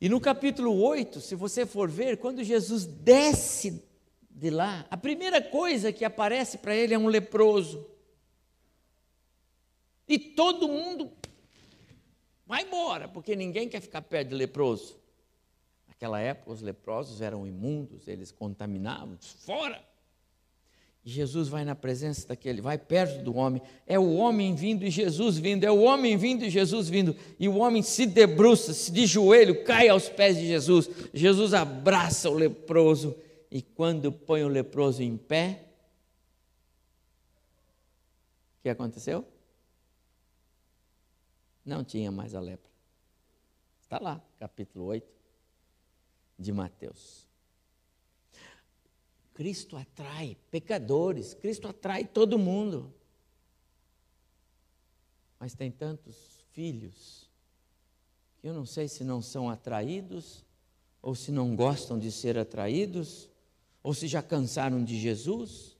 E 0.00 0.08
no 0.08 0.20
capítulo 0.20 0.72
8, 0.80 1.20
se 1.20 1.34
você 1.34 1.66
for 1.66 1.90
ver, 1.90 2.18
quando 2.18 2.44
Jesus 2.44 2.86
desce 2.86 3.82
de 4.36 4.50
lá, 4.50 4.86
a 4.90 4.98
primeira 4.98 5.40
coisa 5.40 5.90
que 5.90 6.04
aparece 6.04 6.58
para 6.58 6.76
ele 6.76 6.92
é 6.92 6.98
um 6.98 7.06
leproso. 7.06 7.86
E 10.06 10.18
todo 10.18 10.68
mundo 10.68 11.10
vai 12.46 12.62
embora, 12.62 13.08
porque 13.08 13.34
ninguém 13.34 13.66
quer 13.66 13.80
ficar 13.80 14.02
perto 14.02 14.28
de 14.28 14.34
leproso. 14.34 14.98
Naquela 15.88 16.20
época, 16.20 16.52
os 16.52 16.60
leprosos 16.60 17.22
eram 17.22 17.46
imundos, 17.46 18.06
eles 18.06 18.30
contaminavam, 18.30 19.16
fora. 19.18 19.82
E 21.02 21.08
Jesus 21.08 21.48
vai 21.48 21.64
na 21.64 21.74
presença 21.74 22.28
daquele, 22.28 22.60
vai 22.60 22.76
perto 22.76 23.24
do 23.24 23.34
homem, 23.34 23.62
é 23.86 23.98
o 23.98 24.16
homem 24.16 24.54
vindo 24.54 24.84
e 24.84 24.90
Jesus 24.90 25.38
vindo, 25.38 25.64
é 25.64 25.70
o 25.70 25.80
homem 25.80 26.14
vindo 26.18 26.44
e 26.44 26.50
Jesus 26.50 26.90
vindo, 26.90 27.16
e 27.40 27.48
o 27.48 27.56
homem 27.56 27.80
se 27.80 28.04
debruça, 28.04 28.74
se 28.74 28.92
de 28.92 29.06
joelho, 29.06 29.64
cai 29.64 29.88
aos 29.88 30.10
pés 30.10 30.36
de 30.36 30.46
Jesus. 30.46 30.90
Jesus 31.14 31.54
abraça 31.54 32.28
o 32.28 32.34
leproso, 32.34 33.16
e 33.50 33.62
quando 33.62 34.12
põe 34.12 34.42
o 34.42 34.48
leproso 34.48 35.02
em 35.02 35.16
pé, 35.16 35.68
o 38.58 38.62
que 38.62 38.68
aconteceu? 38.68 39.26
Não 41.64 41.84
tinha 41.84 42.10
mais 42.10 42.34
a 42.34 42.40
lepra. 42.40 42.70
Está 43.80 43.98
lá, 44.00 44.20
capítulo 44.38 44.86
8 44.86 45.06
de 46.38 46.52
Mateus. 46.52 47.26
Cristo 49.32 49.76
atrai 49.76 50.36
pecadores, 50.50 51.34
Cristo 51.34 51.68
atrai 51.68 52.04
todo 52.04 52.38
mundo. 52.38 52.92
Mas 55.38 55.54
tem 55.54 55.70
tantos 55.70 56.44
filhos 56.52 57.30
que 58.38 58.48
eu 58.48 58.54
não 58.54 58.64
sei 58.64 58.88
se 58.88 59.04
não 59.04 59.20
são 59.20 59.50
atraídos, 59.50 60.44
ou 61.02 61.14
se 61.14 61.30
não 61.30 61.54
gostam 61.54 61.98
de 61.98 62.10
ser 62.10 62.38
atraídos, 62.38 63.30
ou 63.86 63.94
se 63.94 64.08
já 64.08 64.20
cansaram 64.20 64.82
de 64.82 64.98
Jesus. 64.98 65.76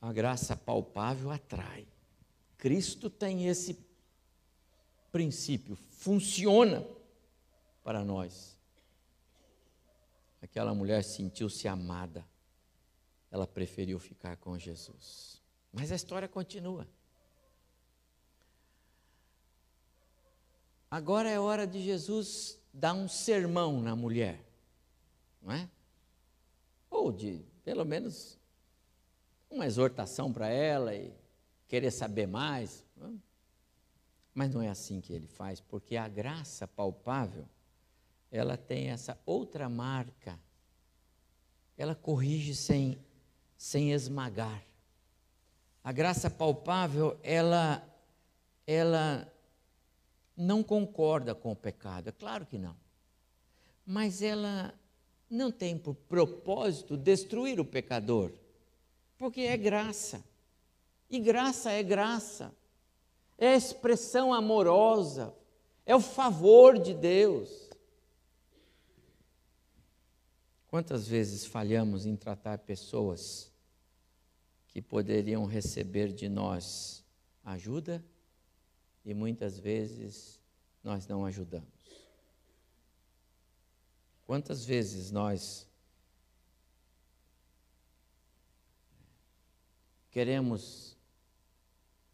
A 0.00 0.12
graça 0.12 0.56
palpável 0.56 1.28
atrai. 1.32 1.88
Cristo 2.56 3.10
tem 3.10 3.48
esse 3.48 3.84
princípio, 5.10 5.74
funciona 5.90 6.86
para 7.82 8.04
nós. 8.04 8.56
Aquela 10.40 10.72
mulher 10.72 11.02
sentiu-se 11.02 11.66
amada, 11.66 12.24
ela 13.28 13.44
preferiu 13.44 13.98
ficar 13.98 14.36
com 14.36 14.56
Jesus. 14.56 15.42
Mas 15.72 15.90
a 15.90 15.96
história 15.96 16.28
continua. 16.28 16.86
Agora 20.88 21.28
é 21.28 21.40
hora 21.40 21.66
de 21.66 21.82
Jesus 21.82 22.56
dar 22.72 22.94
um 22.94 23.08
sermão 23.08 23.80
na 23.82 23.96
mulher, 23.96 24.49
não 25.40 25.52
é? 25.52 25.68
Ou 26.90 27.12
de, 27.12 27.44
pelo 27.64 27.84
menos, 27.84 28.38
uma 29.50 29.66
exortação 29.66 30.32
para 30.32 30.48
ela 30.48 30.94
e 30.94 31.12
querer 31.66 31.90
saber 31.90 32.26
mais. 32.26 32.84
Não 32.96 33.08
é? 33.08 33.12
Mas 34.34 34.54
não 34.54 34.62
é 34.62 34.68
assim 34.68 35.00
que 35.00 35.12
ele 35.12 35.26
faz, 35.26 35.60
porque 35.60 35.96
a 35.96 36.08
graça 36.08 36.66
palpável, 36.66 37.48
ela 38.30 38.56
tem 38.56 38.88
essa 38.88 39.18
outra 39.26 39.68
marca. 39.68 40.38
Ela 41.76 41.94
corrige 41.94 42.54
sem, 42.54 42.98
sem 43.56 43.92
esmagar. 43.92 44.62
A 45.82 45.92
graça 45.92 46.30
palpável, 46.30 47.18
ela, 47.22 47.82
ela 48.66 49.32
não 50.36 50.62
concorda 50.62 51.34
com 51.34 51.52
o 51.52 51.56
pecado, 51.56 52.08
é 52.08 52.12
claro 52.12 52.46
que 52.46 52.58
não. 52.58 52.76
Mas 53.84 54.22
ela 54.22 54.72
não 55.30 55.52
tem 55.52 55.78
por 55.78 55.94
propósito 55.94 56.96
destruir 56.96 57.60
o 57.60 57.64
pecador, 57.64 58.32
porque 59.16 59.42
é 59.42 59.56
graça. 59.56 60.24
E 61.08 61.18
graça 61.20 61.70
é 61.70 61.82
graça, 61.82 62.54
é 63.38 63.48
a 63.48 63.56
expressão 63.56 64.34
amorosa, 64.34 65.34
é 65.86 65.94
o 65.94 66.00
favor 66.00 66.78
de 66.78 66.94
Deus. 66.94 67.70
Quantas 70.68 71.08
vezes 71.08 71.44
falhamos 71.44 72.06
em 72.06 72.14
tratar 72.14 72.58
pessoas 72.58 73.50
que 74.68 74.80
poderiam 74.80 75.44
receber 75.46 76.12
de 76.12 76.28
nós 76.28 77.04
ajuda 77.44 78.04
e 79.04 79.12
muitas 79.12 79.58
vezes 79.58 80.40
nós 80.82 81.08
não 81.08 81.24
ajudamos. 81.26 81.79
Quantas 84.30 84.64
vezes 84.64 85.10
nós 85.10 85.66
queremos 90.08 90.96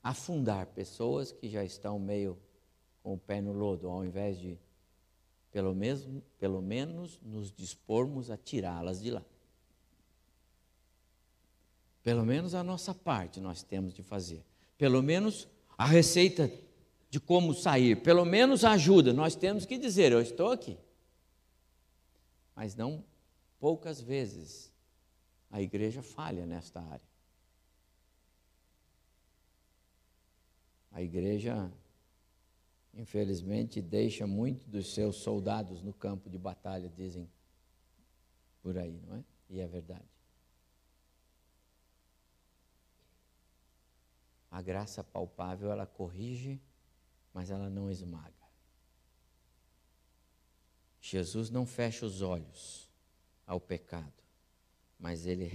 afundar 0.03 0.65
pessoas 0.69 1.31
que 1.31 1.47
já 1.47 1.63
estão 1.63 1.99
meio 1.99 2.39
com 3.03 3.13
o 3.13 3.19
pé 3.19 3.43
no 3.43 3.53
lodo, 3.53 3.87
ao 3.87 4.03
invés 4.03 4.39
de 4.39 4.59
pelo, 5.51 5.75
mesmo, 5.75 6.23
pelo 6.39 6.63
menos 6.63 7.21
nos 7.21 7.53
dispormos 7.53 8.31
a 8.31 8.39
tirá-las 8.39 9.03
de 9.03 9.11
lá. 9.11 9.23
Pelo 12.03 12.25
menos 12.25 12.55
a 12.55 12.65
nossa 12.65 12.95
parte 12.95 13.41
nós 13.41 13.63
temos 13.63 13.93
de 13.93 14.03
fazer. 14.03 14.43
Pelo 14.79 15.03
menos 15.03 15.47
a 15.77 15.85
receita 15.85 16.51
de 17.11 17.21
como 17.21 17.53
sair, 17.53 18.03
pelo 18.03 18.25
menos 18.25 18.65
ajuda. 18.65 19.13
Nós 19.13 19.37
temos 19.37 19.67
que 19.67 19.77
dizer: 19.77 20.13
Eu 20.13 20.23
estou 20.23 20.51
aqui. 20.51 20.79
Mas 22.57 22.75
não 22.75 23.05
poucas 23.61 24.01
vezes 24.01 24.75
a 25.49 25.63
igreja 25.63 26.03
falha 26.03 26.45
nesta 26.45 26.81
área. 26.81 27.07
A 30.91 31.01
igreja, 31.01 31.71
infelizmente, 32.93 33.81
deixa 33.81 34.27
muito 34.27 34.69
dos 34.69 34.93
seus 34.93 35.17
soldados 35.17 35.83
no 35.83 35.93
campo 35.93 36.29
de 36.29 36.39
batalha, 36.39 36.89
dizem 36.89 37.31
por 38.61 38.77
aí, 38.77 38.99
não 39.07 39.17
é? 39.17 39.25
E 39.49 39.61
é 39.61 39.67
verdade. 39.69 40.09
A 44.51 44.61
graça 44.61 45.05
palpável, 45.05 45.71
ela 45.71 45.87
corrige 45.87 46.61
mas 47.37 47.51
ela 47.51 47.69
não 47.69 47.91
esmaga. 47.91 48.46
Jesus 51.09 51.51
não 51.51 51.65
fecha 51.65 52.05
os 52.05 52.21
olhos 52.21 52.91
ao 53.47 53.61
pecado, 53.61 54.13
mas 54.99 55.25
ele, 55.25 55.53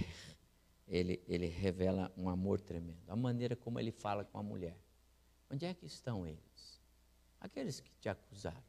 ele, 0.88 1.22
ele 1.28 1.46
revela 1.46 2.10
um 2.16 2.30
amor 2.30 2.58
tremendo. 2.58 3.02
A 3.06 3.14
maneira 3.14 3.54
como 3.54 3.78
ele 3.78 3.92
fala 3.92 4.24
com 4.24 4.38
a 4.38 4.42
mulher. 4.42 4.78
Onde 5.50 5.66
é 5.66 5.74
que 5.74 5.84
estão 5.84 6.26
eles? 6.26 6.80
Aqueles 7.38 7.80
que 7.80 7.90
te 8.00 8.08
acusaram. 8.08 8.64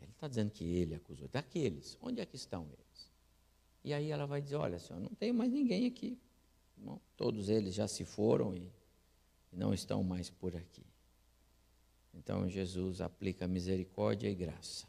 Ele 0.00 0.12
está 0.12 0.28
dizendo 0.28 0.52
que 0.52 0.62
ele 0.62 0.94
acusou. 0.94 1.26
Daqueles, 1.26 1.98
onde 2.00 2.20
é 2.20 2.26
que 2.26 2.36
estão 2.36 2.62
eles? 2.66 3.10
E 3.82 3.92
aí 3.92 4.12
ela 4.12 4.26
vai 4.26 4.40
dizer: 4.40 4.54
Olha, 4.54 4.78
senhor, 4.78 5.00
não 5.00 5.10
tem 5.10 5.32
mais 5.32 5.50
ninguém 5.50 5.86
aqui. 5.86 6.16
Todos 7.16 7.48
eles 7.48 7.74
já 7.74 7.88
se 7.88 8.04
foram 8.04 8.54
e, 8.54 8.72
e 9.52 9.56
não 9.56 9.74
estão 9.74 10.04
mais 10.04 10.30
por 10.30 10.54
aqui. 10.54 10.86
Então 12.14 12.48
Jesus 12.48 13.00
aplica 13.00 13.48
misericórdia 13.48 14.30
e 14.30 14.36
graça 14.36 14.86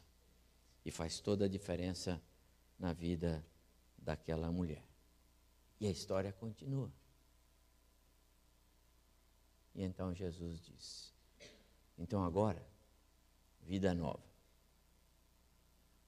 e 0.84 0.90
faz 0.90 1.20
toda 1.20 1.44
a 1.44 1.48
diferença 1.48 2.22
na 2.78 2.92
vida 2.92 3.44
daquela 3.98 4.50
mulher. 4.50 4.84
E 5.80 5.86
a 5.86 5.90
história 5.90 6.32
continua. 6.32 6.92
E 9.74 9.82
então 9.82 10.14
Jesus 10.14 10.60
disse: 10.60 11.12
Então 11.98 12.24
agora, 12.24 12.66
vida 13.60 13.94
nova. 13.94 14.28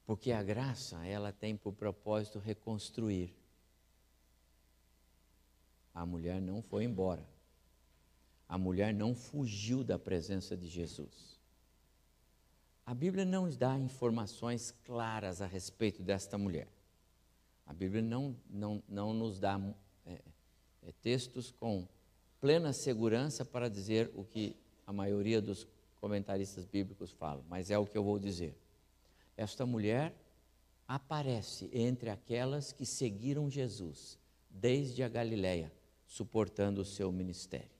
Porque 0.05 0.31
a 0.31 0.43
graça, 0.43 1.05
ela 1.05 1.31
tem 1.31 1.55
por 1.55 1.73
propósito 1.73 2.39
reconstruir. 2.39 3.33
A 5.93 6.05
mulher 6.05 6.41
não 6.41 6.61
foi 6.61 6.83
embora 6.83 7.33
a 8.53 8.57
mulher 8.57 8.93
não 8.93 9.15
fugiu 9.15 9.83
da 9.83 9.97
presença 9.97 10.55
de 10.55 10.67
Jesus. 10.67 11.32
A 12.85 12.93
Bíblia 12.93 13.23
não 13.23 13.45
nos 13.45 13.55
dá 13.55 13.77
informações 13.79 14.71
claras 14.83 15.41
a 15.41 15.45
respeito 15.45 16.03
desta 16.03 16.37
mulher. 16.37 16.67
A 17.65 17.73
Bíblia 17.73 18.01
não, 18.01 18.35
não, 18.49 18.83
não 18.89 19.13
nos 19.13 19.39
dá 19.39 19.59
é, 20.05 20.21
é, 20.81 20.91
textos 21.01 21.51
com 21.51 21.87
plena 22.41 22.73
segurança 22.73 23.45
para 23.45 23.69
dizer 23.69 24.11
o 24.15 24.25
que 24.25 24.55
a 24.85 24.91
maioria 24.91 25.41
dos 25.41 25.65
comentaristas 26.01 26.65
bíblicos 26.65 27.11
falam, 27.11 27.45
mas 27.47 27.71
é 27.71 27.77
o 27.77 27.85
que 27.85 27.97
eu 27.97 28.03
vou 28.03 28.19
dizer. 28.19 28.57
Esta 29.37 29.65
mulher 29.65 30.13
aparece 30.85 31.69
entre 31.71 32.09
aquelas 32.09 32.73
que 32.73 32.85
seguiram 32.85 33.49
Jesus 33.49 34.19
desde 34.49 35.01
a 35.01 35.07
Galiléia, 35.07 35.71
suportando 36.05 36.81
o 36.81 36.85
seu 36.85 37.09
ministério. 37.13 37.71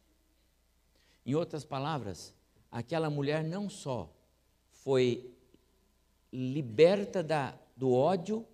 Em 1.25 1.35
outras 1.35 1.65
palavras, 1.65 2.33
aquela 2.71 3.09
mulher 3.09 3.43
não 3.43 3.69
só 3.69 4.09
foi 4.83 5.31
liberta 6.31 7.23
da, 7.23 7.53
do 7.75 7.93
ódio, 7.93 8.45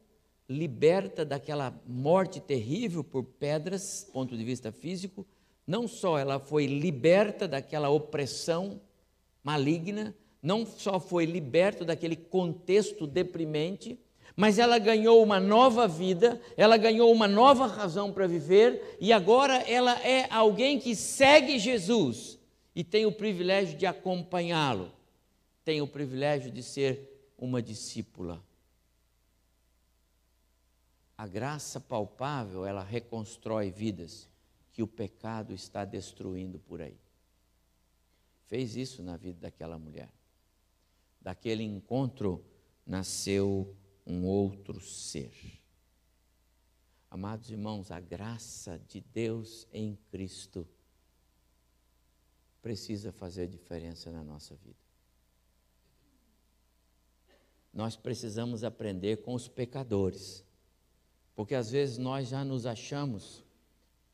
liberta 0.48 1.26
daquela 1.26 1.74
morte 1.88 2.40
terrível 2.40 3.04
por 3.04 3.24
pedras, 3.24 4.08
ponto 4.12 4.38
de 4.38 4.44
vista 4.44 4.72
físico, 4.72 5.26
não 5.66 5.88
só 5.88 6.18
ela 6.18 6.40
foi 6.40 6.66
liberta 6.66 7.48
daquela 7.48 7.90
opressão 7.90 8.82
maligna, 9.44 10.16
não 10.42 10.66
só 10.66 11.00
foi 11.00 11.26
liberta 11.26 11.86
daquele 11.86 12.16
contexto 12.16 13.06
deprimente, 13.06 14.00
mas 14.36 14.58
ela 14.58 14.80
ganhou 14.80 15.22
uma 15.22 15.40
nova 15.40 15.88
vida, 15.88 16.42
ela 16.56 16.78
ganhou 16.78 17.12
uma 17.12 17.28
nova 17.28 17.68
razão 17.68 18.12
para 18.12 18.26
viver 18.26 18.98
e 19.00 19.12
agora 19.12 19.58
ela 19.70 20.00
é 20.06 20.28
alguém 20.32 20.80
que 20.80 20.96
segue 20.96 21.60
Jesus 21.60 22.40
e 22.76 22.84
tem 22.84 23.06
o 23.06 23.12
privilégio 23.12 23.78
de 23.78 23.86
acompanhá-lo, 23.86 24.92
tem 25.70 25.84
o 25.84 25.88
privilégio 25.88 26.50
de 26.50 26.64
ser 26.64 27.32
uma 27.38 27.62
discípula. 27.62 28.44
A 31.16 31.28
graça 31.28 31.80
palpável, 31.80 32.66
ela 32.66 32.84
reconstrói 32.84 33.70
vidas 33.70 34.28
que 34.74 34.82
o 34.82 34.88
pecado 34.88 35.54
está 35.54 35.86
destruindo 35.86 36.58
por 36.58 36.82
aí. 36.82 36.98
Fez 38.48 38.76
isso 38.76 39.04
na 39.04 39.16
vida 39.16 39.42
daquela 39.42 39.78
mulher. 39.78 40.10
Daquele 41.22 41.62
encontro 41.62 42.44
nasceu 42.84 43.78
um 44.08 44.26
outro 44.26 44.82
ser. 44.82 45.62
Amados 47.12 47.52
irmãos, 47.52 47.92
a 47.92 48.00
graça 48.00 48.82
de 48.88 49.02
Deus 49.02 49.68
em 49.72 49.96
Cristo 50.10 50.68
precisa 52.60 53.12
fazer 53.12 53.48
diferença 53.48 54.12
na 54.12 54.24
nossa 54.24 54.56
vida. 54.56 54.79
Nós 57.74 57.96
precisamos 57.96 58.64
aprender 58.64 59.18
com 59.18 59.34
os 59.34 59.48
pecadores, 59.48 60.44
porque 61.36 61.56
às 61.56 61.70
vezes 61.70 61.98
nós 61.98 62.30
já 62.30 62.44
nos 62.44 62.66
achamos 62.66 63.44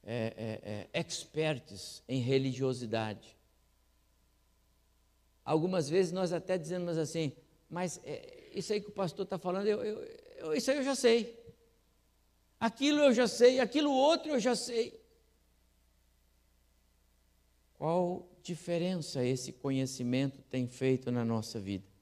é, 0.04 0.88
é, 0.94 1.00
é, 1.00 1.00
expertos 1.00 2.04
em 2.08 2.20
religiosidade. 2.20 3.36
Algumas 5.44 5.90
vezes 5.90 6.12
nós 6.12 6.32
até 6.32 6.58
dizemos 6.58 6.98
assim, 6.98 7.32
mas 7.70 8.00
é, 8.04 8.50
isso 8.54 8.72
aí 8.72 8.82
que 8.82 8.90
o 8.90 8.94
pastor 8.94 9.24
está 9.24 9.38
falando, 9.38 9.68
eu, 9.68 9.84
eu, 9.84 10.04
eu, 10.38 10.54
isso 10.54 10.70
aí 10.70 10.78
eu 10.78 10.84
já 10.84 10.96
sei. 10.96 11.44
Aquilo 12.60 13.00
eu 13.00 13.14
já 13.14 13.28
sei, 13.28 13.60
aquilo 13.60 13.92
outro 13.92 14.32
eu 14.32 14.40
já 14.40 14.56
sei. 14.56 15.00
Qual 17.78 18.28
diferença 18.42 19.24
esse 19.26 19.52
conhecimento 19.52 20.42
tem 20.44 20.68
feito 20.68 21.12
na 21.12 21.26
nossa 21.26 21.60
vida? 21.60 21.95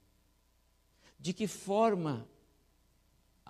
De 1.23 1.31
que 1.31 1.47
forma 1.47 2.27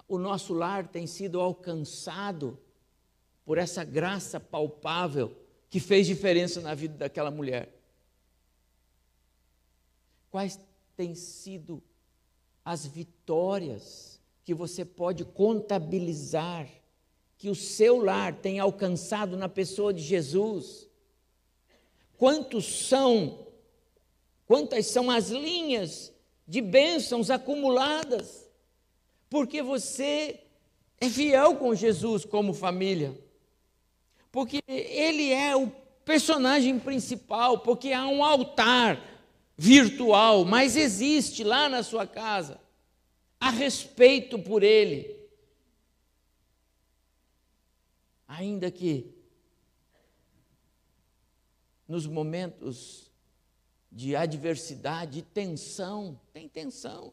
o 0.08 0.20
nosso 0.20 0.54
lar 0.54 0.88
tem 0.88 1.08
sido 1.08 1.42
alcançado 1.42 2.56
por 3.44 3.58
essa 3.58 3.84
graça 3.84 4.40
palpável 4.40 5.36
que 5.72 5.80
fez 5.80 6.06
diferença 6.06 6.62
na 6.62 6.76
vida 6.76 6.96
daquela 7.00 7.32
mulher? 7.32 7.74
Quais 10.30 10.60
têm 10.96 11.16
sido 11.16 11.82
as 12.64 12.86
vitórias 12.86 14.22
que 14.44 14.54
você 14.54 14.86
pode 14.86 15.26
contabilizar 15.26 16.70
que 17.40 17.50
o 17.50 17.56
seu 17.56 17.98
lar 17.98 18.36
tem 18.36 18.60
alcançado 18.60 19.36
na 19.36 19.50
pessoa 19.50 19.92
de 19.92 20.04
Jesus? 20.04 20.88
Quantos 22.20 22.88
são, 22.88 23.48
quantas 24.46 24.86
são 24.86 25.10
as 25.10 25.30
linhas 25.30 26.13
de 26.48 26.62
bênçãos 26.62 27.30
acumuladas? 27.30 28.50
Porque 29.30 29.62
você 29.62 30.40
é 31.00 31.10
fiel 31.10 31.56
com 31.56 31.74
Jesus 31.76 32.26
como 32.26 32.54
família. 32.54 33.18
Porque 34.32 34.64
ele 34.68 35.32
é 35.32 35.56
o 35.56 35.70
personagem 36.06 36.80
principal, 36.80 37.60
porque 37.60 37.92
há 37.92 38.08
um 38.08 38.24
altar 38.24 39.02
virtual, 39.58 40.44
mas 40.46 40.76
existe 40.76 41.44
lá 41.44 41.70
na 41.70 41.84
sua 41.84 42.06
casa. 42.08 42.60
Há 43.40 43.50
respeito 43.50 44.40
por 44.40 44.64
ele. 44.64 45.16
Ainda 48.28 48.72
que 48.72 49.14
nos 51.88 52.08
momentos 52.08 53.13
de 53.94 54.16
adversidade, 54.16 55.14
de 55.14 55.22
tensão, 55.22 56.20
tem 56.34 56.50
tensão. 56.50 57.12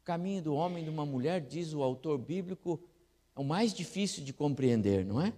O 0.00 0.04
caminho 0.04 0.42
do 0.42 0.54
homem 0.54 0.82
e 0.82 0.84
de 0.84 0.90
uma 0.90 1.06
mulher, 1.06 1.40
diz 1.40 1.72
o 1.72 1.82
autor 1.82 2.18
bíblico, 2.18 2.82
é 3.36 3.40
o 3.40 3.44
mais 3.44 3.72
difícil 3.72 4.24
de 4.24 4.32
compreender, 4.32 5.04
não 5.04 5.20
é? 5.20 5.32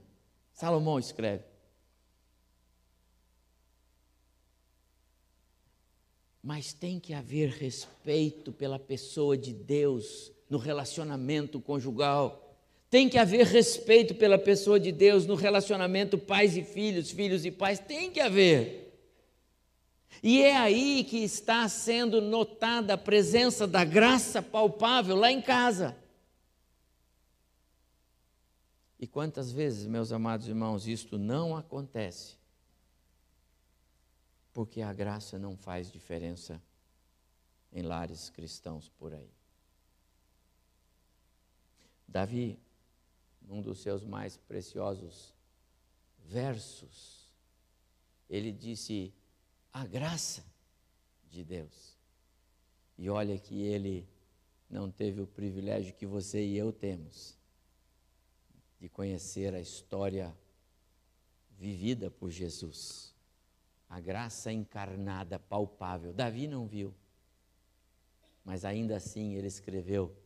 Salomão 0.53 0.99
escreve. 0.99 1.45
Mas 6.43 6.73
tem 6.73 6.99
que 6.99 7.13
haver 7.13 7.51
respeito 7.51 8.51
pela 8.51 8.79
pessoa 8.79 9.37
de 9.37 9.53
Deus 9.53 10.33
no 10.49 10.57
relacionamento 10.57 11.61
conjugal. 11.61 12.57
Tem 12.89 13.09
que 13.09 13.19
haver 13.19 13.45
respeito 13.45 14.15
pela 14.15 14.39
pessoa 14.39 14.81
de 14.81 14.91
Deus 14.91 15.27
no 15.27 15.35
relacionamento 15.35 16.17
pais 16.17 16.57
e 16.57 16.63
filhos, 16.63 17.11
filhos 17.11 17.45
e 17.45 17.51
pais. 17.51 17.79
Tem 17.79 18.11
que 18.11 18.21
haver. 18.21 18.86
E 20.23 20.43
é 20.43 20.57
aí 20.57 21.05
que 21.05 21.19
está 21.19 21.69
sendo 21.69 22.21
notada 22.21 22.95
a 22.95 22.99
presença 22.99 23.67
da 23.67 23.85
graça 23.85 24.43
palpável 24.43 25.17
lá 25.17 25.31
em 25.31 25.43
casa. 25.43 25.97
E 28.99 29.07
quantas 29.07 29.53
vezes, 29.53 29.87
meus 29.87 30.11
amados 30.11 30.49
irmãos, 30.49 30.87
isto 30.87 31.19
não 31.19 31.57
acontece? 31.57 32.37
Porque 34.53 34.81
a 34.81 34.93
graça 34.93 35.39
não 35.39 35.57
faz 35.57 35.93
diferença 35.93 36.63
em 37.73 37.83
lares 37.83 38.31
cristãos 38.31 38.89
por 38.89 39.13
aí. 39.13 39.31
Davi 42.09 42.59
num 43.43 43.61
dos 43.61 43.79
seus 43.81 44.03
mais 44.03 44.37
preciosos 44.37 45.35
versos, 46.25 47.33
ele 48.29 48.51
disse: 48.51 49.13
a 49.77 49.85
graça 49.85 50.43
de 51.29 51.45
Deus. 51.45 51.99
E 52.97 53.11
olha 53.11 53.39
que 53.39 53.61
ele 53.61 54.09
não 54.71 54.91
teve 54.91 55.21
o 55.21 55.27
privilégio 55.27 55.95
que 55.95 56.07
você 56.07 56.43
e 56.43 56.57
eu 56.57 56.73
temos 56.73 57.39
de 58.81 58.89
conhecer 58.89 59.55
a 59.55 59.61
história 59.61 60.35
vivida 61.59 62.11
por 62.11 62.31
Jesus. 62.31 63.15
A 63.87 64.01
graça 64.01 64.51
encarnada, 64.51 65.39
palpável. 65.39 66.11
Davi 66.11 66.49
não 66.49 66.67
viu, 66.67 66.95
mas 68.43 68.65
ainda 68.65 68.97
assim 68.97 69.35
ele 69.35 69.47
escreveu 69.47 70.17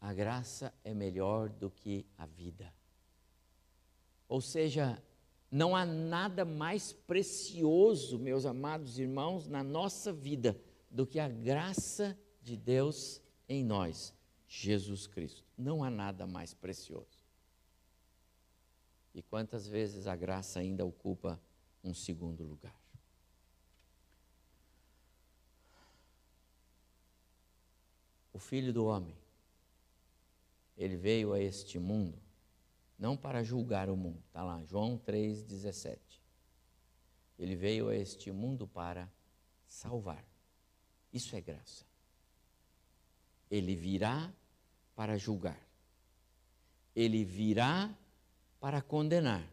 a 0.00 0.12
graça 0.12 0.72
é 0.84 0.94
melhor 0.94 1.48
do 1.48 1.68
que 1.68 2.06
a 2.16 2.26
vida. 2.26 2.72
Ou 4.28 4.40
seja, 4.40 5.02
não 5.54 5.76
há 5.76 5.86
nada 5.86 6.44
mais 6.44 6.92
precioso, 6.92 8.18
meus 8.18 8.44
amados 8.44 8.98
irmãos, 8.98 9.46
na 9.46 9.62
nossa 9.62 10.12
vida 10.12 10.60
do 10.90 11.06
que 11.06 11.20
a 11.20 11.28
graça 11.28 12.18
de 12.42 12.56
Deus 12.56 13.22
em 13.48 13.62
nós, 13.64 14.12
Jesus 14.48 15.06
Cristo. 15.06 15.44
Não 15.56 15.84
há 15.84 15.90
nada 15.90 16.26
mais 16.26 16.52
precioso. 16.52 17.24
E 19.14 19.22
quantas 19.22 19.68
vezes 19.68 20.08
a 20.08 20.16
graça 20.16 20.58
ainda 20.58 20.84
ocupa 20.84 21.40
um 21.84 21.94
segundo 21.94 22.42
lugar? 22.42 22.76
O 28.32 28.40
Filho 28.40 28.72
do 28.72 28.86
Homem 28.86 29.16
ele 30.76 30.96
veio 30.96 31.32
a 31.32 31.38
este 31.38 31.78
mundo 31.78 32.23
não 32.98 33.16
para 33.16 33.42
julgar 33.42 33.90
o 33.90 33.96
mundo, 33.96 34.22
está 34.26 34.42
lá, 34.42 34.62
João 34.64 34.98
3,17. 34.98 35.98
Ele 37.38 37.56
veio 37.56 37.88
a 37.88 37.96
este 37.96 38.30
mundo 38.30 38.66
para 38.66 39.10
salvar. 39.66 40.24
Isso 41.12 41.34
é 41.34 41.40
graça. 41.40 41.84
Ele 43.50 43.74
virá 43.74 44.32
para 44.94 45.18
julgar. 45.18 45.60
Ele 46.94 47.24
virá 47.24 47.92
para 48.60 48.80
condenar. 48.80 49.44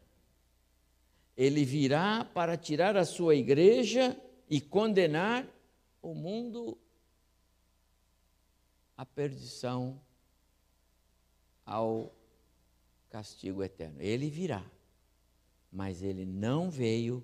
Ele 1.35 1.65
virá 1.65 2.23
para 2.23 2.55
tirar 2.55 2.95
a 2.95 3.05
sua 3.05 3.35
igreja 3.35 4.19
e 4.49 4.61
condenar 4.61 5.47
o 6.01 6.13
mundo 6.13 6.77
à 8.95 9.05
perdição 9.05 9.99
ao 11.65 12.13
castigo 13.11 13.61
eterno. 13.61 14.01
Ele 14.01 14.29
virá, 14.29 14.65
mas 15.69 16.01
ele 16.01 16.25
não 16.25 16.71
veio 16.71 17.23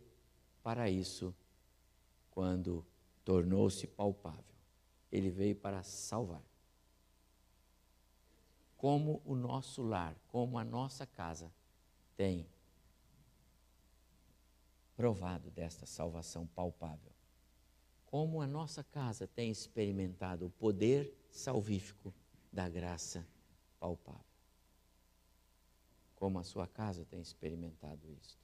para 0.61 0.89
isso 0.89 1.33
quando 2.29 2.85
tornou-se 3.23 3.87
palpável. 3.87 4.43
Ele 5.09 5.31
veio 5.31 5.55
para 5.55 5.81
salvar. 5.81 6.43
Como 8.75 9.21
o 9.25 9.33
nosso 9.33 9.81
lar, 9.81 10.15
como 10.27 10.59
a 10.59 10.63
nossa 10.63 11.07
casa 11.07 11.51
tem 12.15 12.45
provado 14.95 15.49
desta 15.49 15.85
salvação 15.85 16.45
palpável. 16.47 17.11
Como 18.05 18.41
a 18.41 18.47
nossa 18.47 18.83
casa 18.83 19.25
tem 19.25 19.49
experimentado 19.49 20.47
o 20.47 20.49
poder 20.49 21.13
salvífico 21.31 22.13
da 22.51 22.67
graça 22.69 23.25
palpável 23.79 24.26
como 26.17 26.39
a 26.39 26.43
sua 26.43 26.67
casa 26.67 27.05
tem 27.05 27.21
experimentado 27.21 28.11
isto. 28.11 28.37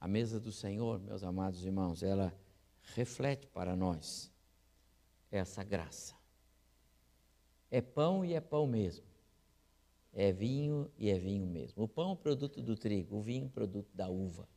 A 0.00 0.06
mesa 0.06 0.38
do 0.38 0.52
Senhor, 0.52 1.00
meus 1.00 1.24
amados 1.24 1.64
irmãos, 1.64 2.02
ela 2.02 2.32
reflete 2.94 3.46
para 3.48 3.74
nós 3.74 4.30
essa 5.30 5.64
graça. 5.64 6.14
É 7.70 7.80
pão 7.80 8.24
e 8.24 8.34
é 8.34 8.40
pão 8.40 8.68
mesmo. 8.68 9.04
É 10.12 10.32
vinho 10.32 10.90
e 10.96 11.10
é 11.10 11.18
vinho 11.18 11.46
mesmo. 11.46 11.82
O 11.82 11.88
pão 11.88 12.12
é 12.12 12.16
produto 12.16 12.62
do 12.62 12.76
trigo, 12.76 13.16
o 13.16 13.20
vinho 13.20 13.46
é 13.46 13.48
produto 13.48 13.90
da 13.92 14.08
uva. 14.08 14.48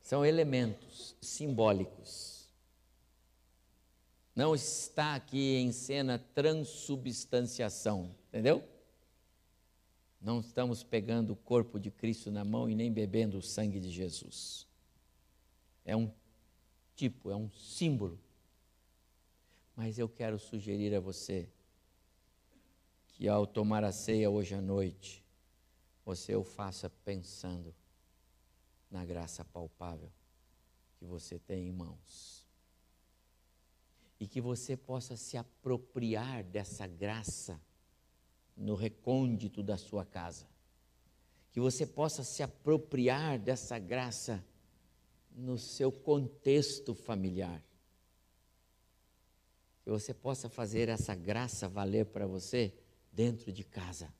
São 0.00 0.24
elementos 0.24 1.14
simbólicos. 1.20 2.50
Não 4.34 4.54
está 4.54 5.14
aqui 5.14 5.56
em 5.56 5.72
cena 5.72 6.18
transubstanciação 6.18 8.21
Entendeu? 8.32 8.66
Não 10.18 10.40
estamos 10.40 10.82
pegando 10.82 11.34
o 11.34 11.36
corpo 11.36 11.78
de 11.78 11.90
Cristo 11.90 12.30
na 12.30 12.42
mão 12.42 12.66
e 12.66 12.74
nem 12.74 12.90
bebendo 12.90 13.36
o 13.36 13.42
sangue 13.42 13.78
de 13.78 13.90
Jesus. 13.90 14.66
É 15.84 15.94
um 15.94 16.10
tipo, 16.96 17.30
é 17.30 17.36
um 17.36 17.50
símbolo. 17.50 18.18
Mas 19.76 19.98
eu 19.98 20.08
quero 20.08 20.38
sugerir 20.38 20.94
a 20.94 21.00
você 21.00 21.46
que 23.08 23.28
ao 23.28 23.46
tomar 23.46 23.84
a 23.84 23.92
ceia 23.92 24.30
hoje 24.30 24.54
à 24.54 24.62
noite, 24.62 25.22
você 26.02 26.34
o 26.34 26.42
faça 26.42 26.88
pensando 26.88 27.74
na 28.90 29.04
graça 29.04 29.44
palpável 29.44 30.10
que 30.98 31.04
você 31.04 31.38
tem 31.38 31.68
em 31.68 31.72
mãos. 31.72 32.48
E 34.18 34.26
que 34.26 34.40
você 34.40 34.74
possa 34.74 35.16
se 35.16 35.36
apropriar 35.36 36.44
dessa 36.44 36.86
graça 36.86 37.60
no 38.56 38.74
recôndito 38.74 39.62
da 39.62 39.76
sua 39.76 40.04
casa. 40.04 40.46
que 41.52 41.60
você 41.60 41.86
possa 41.86 42.24
se 42.24 42.42
apropriar 42.42 43.38
dessa 43.38 43.78
graça 43.78 44.42
no 45.30 45.58
seu 45.58 45.92
contexto 45.92 46.94
familiar. 46.94 47.62
Que 49.84 49.90
você 49.90 50.14
possa 50.14 50.48
fazer 50.48 50.88
essa 50.88 51.14
graça 51.14 51.68
valer 51.68 52.06
para 52.06 52.26
você 52.26 52.72
dentro 53.12 53.52
de 53.52 53.64
casa. 53.64 54.10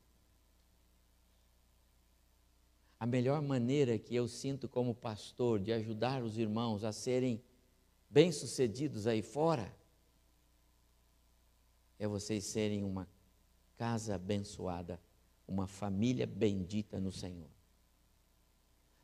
A 3.01 3.07
melhor 3.07 3.41
maneira 3.41 3.99
que 3.99 4.14
eu 4.14 4.28
sinto 4.28 4.68
como 4.68 4.95
pastor 4.95 5.59
de 5.59 5.72
ajudar 5.72 6.22
os 6.22 6.37
irmãos 6.37 6.85
a 6.85 6.93
serem 6.93 7.43
bem-sucedidos 8.11 9.07
aí 9.07 9.22
fora 9.22 9.74
é 11.99 12.07
vocês 12.07 12.45
serem 12.45 12.85
uma 12.85 13.09
casa 13.83 14.14
abençoada, 14.14 15.01
uma 15.45 15.66
família 15.66 16.24
bendita 16.24 17.01
no 17.01 17.11
Senhor. 17.11 17.51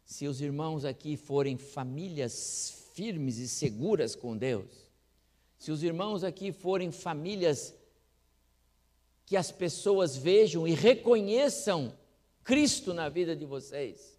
Se 0.04 0.28
os 0.28 0.40
irmãos 0.40 0.84
aqui 0.84 1.16
forem 1.16 1.58
famílias 1.58 2.86
firmes 2.94 3.38
e 3.38 3.48
seguras 3.48 4.14
com 4.14 4.36
Deus, 4.36 4.70
se 5.58 5.72
os 5.72 5.82
irmãos 5.82 6.22
aqui 6.22 6.52
forem 6.52 6.92
famílias 6.92 7.74
que 9.26 9.36
as 9.36 9.50
pessoas 9.50 10.16
vejam 10.16 10.64
e 10.64 10.74
reconheçam 10.74 11.92
Cristo 12.44 12.94
na 12.94 13.08
vida 13.08 13.34
de 13.34 13.44
vocês, 13.44 14.16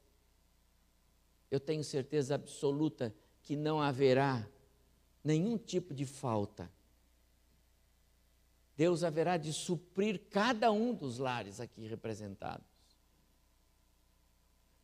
eu 1.49 1.61
tenho 1.61 1.85
certeza 1.85 2.35
absoluta 2.35 3.15
que 3.43 3.55
não 3.55 3.81
haverá 3.81 4.45
nenhum 5.23 5.57
tipo 5.57 5.93
de 5.93 6.05
falta. 6.05 6.69
Deus 8.79 9.03
haverá 9.03 9.35
de 9.35 9.51
suprir 9.51 10.29
cada 10.29 10.71
um 10.71 10.93
dos 10.93 11.17
lares 11.17 11.59
aqui 11.59 11.85
representados. 11.85 12.65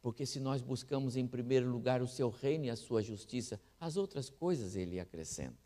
Porque 0.02 0.26
se 0.26 0.38
nós 0.38 0.62
buscamos 0.62 1.16
em 1.16 1.26
primeiro 1.26 1.72
lugar 1.72 2.02
o 2.02 2.08
seu 2.08 2.30
reino 2.30 2.66
e 2.66 2.70
a 2.70 2.76
sua 2.76 3.02
justiça, 3.02 3.58
as 3.80 3.96
outras 3.96 4.30
coisas 4.30 4.76
ele 4.76 5.00
acrescenta. 5.00 5.58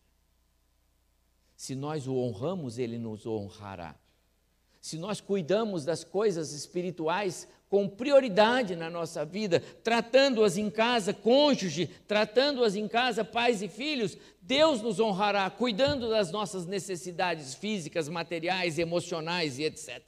Se 1.56 1.74
nós 1.74 2.06
o 2.06 2.18
honramos, 2.18 2.78
ele 2.78 3.00
nos 3.00 3.26
honrará. 3.26 4.00
Se 4.80 4.98
nós 4.98 5.20
cuidamos 5.20 5.84
das 5.84 6.04
coisas 6.04 6.54
espirituais 6.54 7.48
com 7.70 7.88
prioridade 7.88 8.76
na 8.76 8.90
nossa 8.90 9.24
vida, 9.24 9.60
tratando-as 9.60 10.58
em 10.58 10.70
casa, 10.72 11.14
cônjuge, 11.14 11.88
tratando-as 12.08 12.76
em 12.76 12.88
casa, 12.88 13.24
pais 13.24 13.62
e 13.62 13.68
filhos, 13.68 14.18
Deus 14.42 14.82
nos 14.82 15.00
honrará, 15.00 15.48
cuidando 15.52 16.10
das 16.10 16.32
nossas 16.32 16.66
necessidades 16.66 17.54
físicas, 17.54 18.10
materiais, 18.10 18.80
emocionais 18.80 19.60
e 19.60 19.64
etc. 19.64 20.04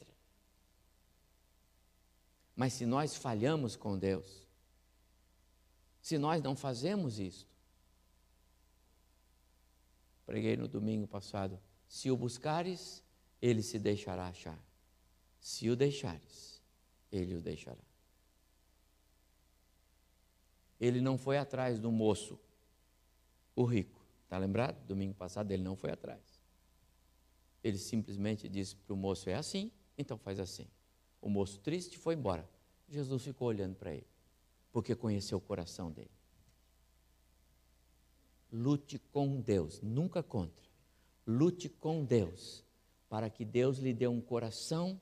Mas 2.55 2.73
se 2.73 2.85
nós 2.85 3.15
falhamos 3.15 3.75
com 3.75 3.97
Deus, 3.97 4.47
se 6.01 6.17
nós 6.17 6.41
não 6.41 6.55
fazemos 6.55 7.19
isto, 7.19 7.49
preguei 10.25 10.57
no 10.57 10.67
domingo 10.67 11.07
passado, 11.07 11.59
se 11.87 12.09
o 12.09 12.17
buscares, 12.17 13.03
ele 13.41 13.63
se 13.63 13.79
deixará 13.79 14.27
achar. 14.27 14.59
Se 15.39 15.69
o 15.69 15.75
deixares, 15.75 16.61
ele 17.11 17.35
o 17.35 17.41
deixará. 17.41 17.81
Ele 20.79 21.01
não 21.01 21.17
foi 21.17 21.37
atrás 21.37 21.79
do 21.79 21.91
moço, 21.91 22.39
o 23.55 23.63
rico. 23.63 23.99
Está 24.23 24.37
lembrado? 24.37 24.85
Domingo 24.85 25.13
passado 25.13 25.51
ele 25.51 25.63
não 25.63 25.75
foi 25.75 25.91
atrás. 25.91 26.21
Ele 27.63 27.77
simplesmente 27.77 28.47
disse 28.47 28.75
para 28.75 28.93
o 28.93 28.97
moço: 28.97 29.29
é 29.29 29.35
assim, 29.35 29.71
então 29.97 30.17
faz 30.17 30.39
assim. 30.39 30.67
O 31.21 31.29
moço 31.29 31.59
triste 31.59 31.97
foi 31.97 32.15
embora. 32.15 32.47
Jesus 32.87 33.23
ficou 33.23 33.47
olhando 33.47 33.75
para 33.75 33.93
ele, 33.93 34.07
porque 34.71 34.95
conheceu 34.95 35.37
o 35.37 35.41
coração 35.41 35.91
dele. 35.91 36.11
Lute 38.51 38.99
com 38.99 39.39
Deus, 39.39 39.81
nunca 39.81 40.21
contra. 40.21 40.69
Lute 41.25 41.69
com 41.69 42.03
Deus 42.03 42.65
para 43.11 43.29
que 43.29 43.43
Deus 43.43 43.77
lhe 43.79 43.93
dê 43.93 44.07
um 44.07 44.21
coração 44.21 44.97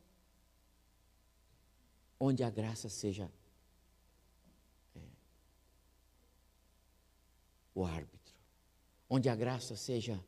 onde 2.19 2.43
a 2.43 2.49
graça 2.49 2.89
seja 2.89 3.31
é, 4.95 4.99
o 7.75 7.85
árbitro, 7.85 8.33
onde 9.07 9.29
a 9.29 9.35
graça 9.35 9.75
seja 9.75 10.19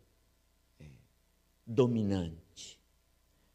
é, 0.79 0.85
dominante. 1.65 2.79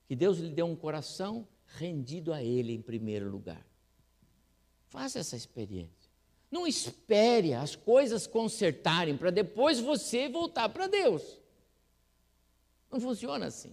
Que 0.08 0.16
Deus 0.16 0.38
lhe 0.38 0.50
dê 0.50 0.62
um 0.64 0.74
coração 0.74 1.46
rendido 1.64 2.32
a 2.32 2.42
Ele 2.42 2.72
em 2.72 2.82
primeiro 2.82 3.30
lugar. 3.30 3.64
Faça 4.88 5.20
essa 5.20 5.36
experiência. 5.36 6.10
Não 6.50 6.66
espere 6.66 7.54
as 7.54 7.76
coisas 7.76 8.26
consertarem 8.26 9.16
para 9.16 9.30
depois 9.30 9.78
você 9.78 10.28
voltar 10.28 10.68
para 10.70 10.88
Deus. 10.88 11.40
Não 12.90 12.98
funciona 12.98 13.46
assim. 13.46 13.72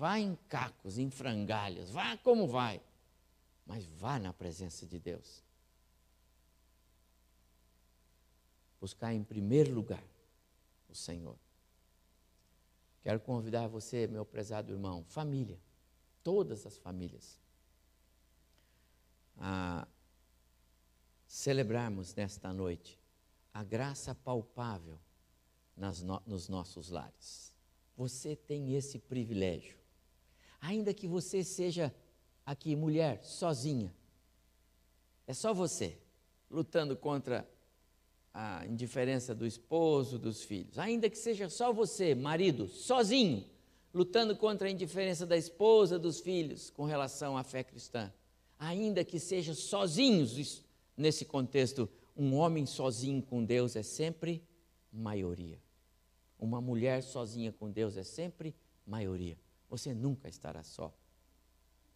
Vá 0.00 0.18
em 0.18 0.34
cacos, 0.48 0.96
em 0.96 1.10
frangalhas, 1.10 1.90
vá 1.90 2.16
como 2.16 2.48
vai, 2.48 2.80
mas 3.66 3.84
vá 3.84 4.18
na 4.18 4.32
presença 4.32 4.86
de 4.86 4.98
Deus. 4.98 5.44
Buscar 8.80 9.12
em 9.12 9.22
primeiro 9.22 9.74
lugar 9.74 10.02
o 10.88 10.94
Senhor. 10.94 11.36
Quero 13.02 13.20
convidar 13.20 13.68
você, 13.68 14.06
meu 14.06 14.24
prezado 14.24 14.72
irmão, 14.72 15.04
família, 15.04 15.60
todas 16.22 16.64
as 16.64 16.78
famílias, 16.78 17.38
a 19.36 19.86
celebrarmos 21.26 22.14
nesta 22.14 22.54
noite 22.54 22.98
a 23.52 23.62
graça 23.62 24.14
palpável 24.14 24.98
no, 25.76 26.22
nos 26.24 26.48
nossos 26.48 26.88
lares. 26.88 27.54
Você 27.94 28.34
tem 28.34 28.74
esse 28.74 28.98
privilégio 28.98 29.79
ainda 30.60 30.92
que 30.92 31.08
você 31.08 31.42
seja 31.42 31.94
aqui 32.44 32.74
mulher, 32.76 33.22
sozinha. 33.22 33.94
É 35.26 35.32
só 35.32 35.54
você 35.54 35.96
lutando 36.50 36.96
contra 36.96 37.48
a 38.32 38.66
indiferença 38.66 39.34
do 39.34 39.46
esposo, 39.46 40.18
dos 40.18 40.42
filhos. 40.42 40.78
Ainda 40.78 41.08
que 41.08 41.18
seja 41.18 41.48
só 41.48 41.72
você, 41.72 42.14
marido, 42.14 42.68
sozinho, 42.68 43.44
lutando 43.92 44.36
contra 44.36 44.68
a 44.68 44.70
indiferença 44.70 45.26
da 45.26 45.36
esposa, 45.36 45.98
dos 45.98 46.20
filhos 46.20 46.70
com 46.70 46.84
relação 46.84 47.36
à 47.36 47.42
fé 47.42 47.62
cristã. 47.62 48.12
Ainda 48.58 49.04
que 49.04 49.18
seja 49.18 49.54
sozinhos 49.54 50.62
nesse 50.96 51.24
contexto, 51.24 51.88
um 52.16 52.34
homem 52.34 52.66
sozinho 52.66 53.22
com 53.22 53.44
Deus 53.44 53.74
é 53.74 53.82
sempre 53.82 54.42
maioria. 54.92 55.58
Uma 56.38 56.60
mulher 56.60 57.02
sozinha 57.02 57.52
com 57.52 57.70
Deus 57.70 57.96
é 57.96 58.02
sempre 58.02 58.54
maioria. 58.86 59.36
Você 59.70 59.94
nunca 59.94 60.28
estará 60.28 60.62
só. 60.64 60.92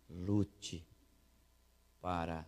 Lute 0.09 0.87
para 2.01 2.47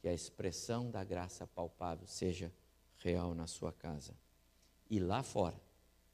que 0.00 0.08
a 0.08 0.14
expressão 0.14 0.90
da 0.90 1.04
graça 1.04 1.46
palpável 1.46 2.06
seja 2.06 2.52
real 2.96 3.34
na 3.34 3.46
sua 3.46 3.72
casa. 3.72 4.16
E 4.88 4.98
lá 4.98 5.22
fora, 5.22 5.60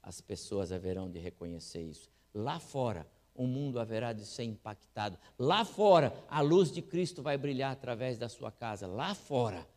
as 0.03 0.19
pessoas 0.19 0.71
haverão 0.71 1.09
de 1.09 1.17
reconhecer 1.17 1.81
isso. 1.81 2.11
Lá 2.33 2.59
fora, 2.59 3.07
o 3.33 3.47
mundo 3.47 3.79
haverá 3.79 4.11
de 4.11 4.25
ser 4.25 4.43
impactado. 4.43 5.17
Lá 5.39 5.63
fora, 5.63 6.13
a 6.27 6.41
luz 6.41 6.71
de 6.71 6.81
Cristo 6.81 7.23
vai 7.23 7.37
brilhar 7.37 7.71
através 7.71 8.17
da 8.17 8.27
sua 8.27 8.51
casa. 8.51 8.85
Lá 8.85 9.15
fora, 9.15 9.67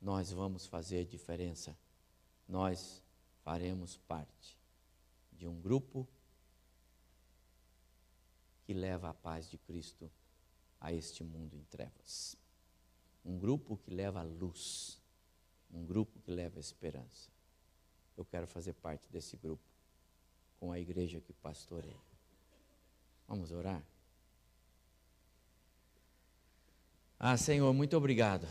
nós 0.00 0.32
vamos 0.32 0.66
fazer 0.66 1.04
diferença. 1.04 1.76
Nós 2.48 3.02
faremos 3.42 3.96
parte 3.96 4.58
de 5.32 5.46
um 5.46 5.60
grupo 5.60 6.08
que 8.68 8.74
leva 8.74 9.08
a 9.08 9.14
paz 9.14 9.48
de 9.48 9.56
Cristo 9.56 10.12
a 10.78 10.92
este 10.92 11.24
mundo 11.24 11.56
em 11.56 11.64
trevas. 11.70 12.36
Um 13.24 13.38
grupo 13.38 13.78
que 13.78 13.90
leva 13.90 14.20
a 14.20 14.22
luz, 14.22 15.00
um 15.70 15.86
grupo 15.86 16.20
que 16.20 16.30
leva 16.30 16.58
a 16.58 16.60
esperança. 16.60 17.30
Eu 18.14 18.26
quero 18.26 18.46
fazer 18.46 18.74
parte 18.74 19.10
desse 19.10 19.38
grupo 19.38 19.64
com 20.60 20.70
a 20.70 20.78
igreja 20.78 21.18
que 21.18 21.32
pastorei. 21.32 21.96
Vamos 23.26 23.52
orar? 23.52 23.82
Ah, 27.18 27.38
Senhor, 27.38 27.72
muito 27.72 27.96
obrigado. 27.96 28.46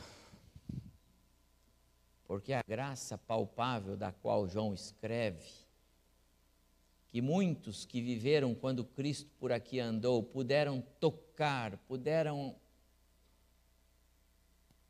Porque 2.26 2.54
a 2.54 2.64
graça 2.68 3.20
palpável 3.20 3.96
da 3.96 4.12
qual 4.12 4.48
João 4.48 4.74
escreve 4.74 5.67
que 7.10 7.22
muitos 7.22 7.86
que 7.86 8.02
viveram 8.02 8.54
quando 8.54 8.84
Cristo 8.84 9.30
por 9.40 9.52
aqui 9.52 9.80
andou 9.80 10.22
puderam 10.22 10.82
tocar, 11.00 11.78
puderam 11.88 12.56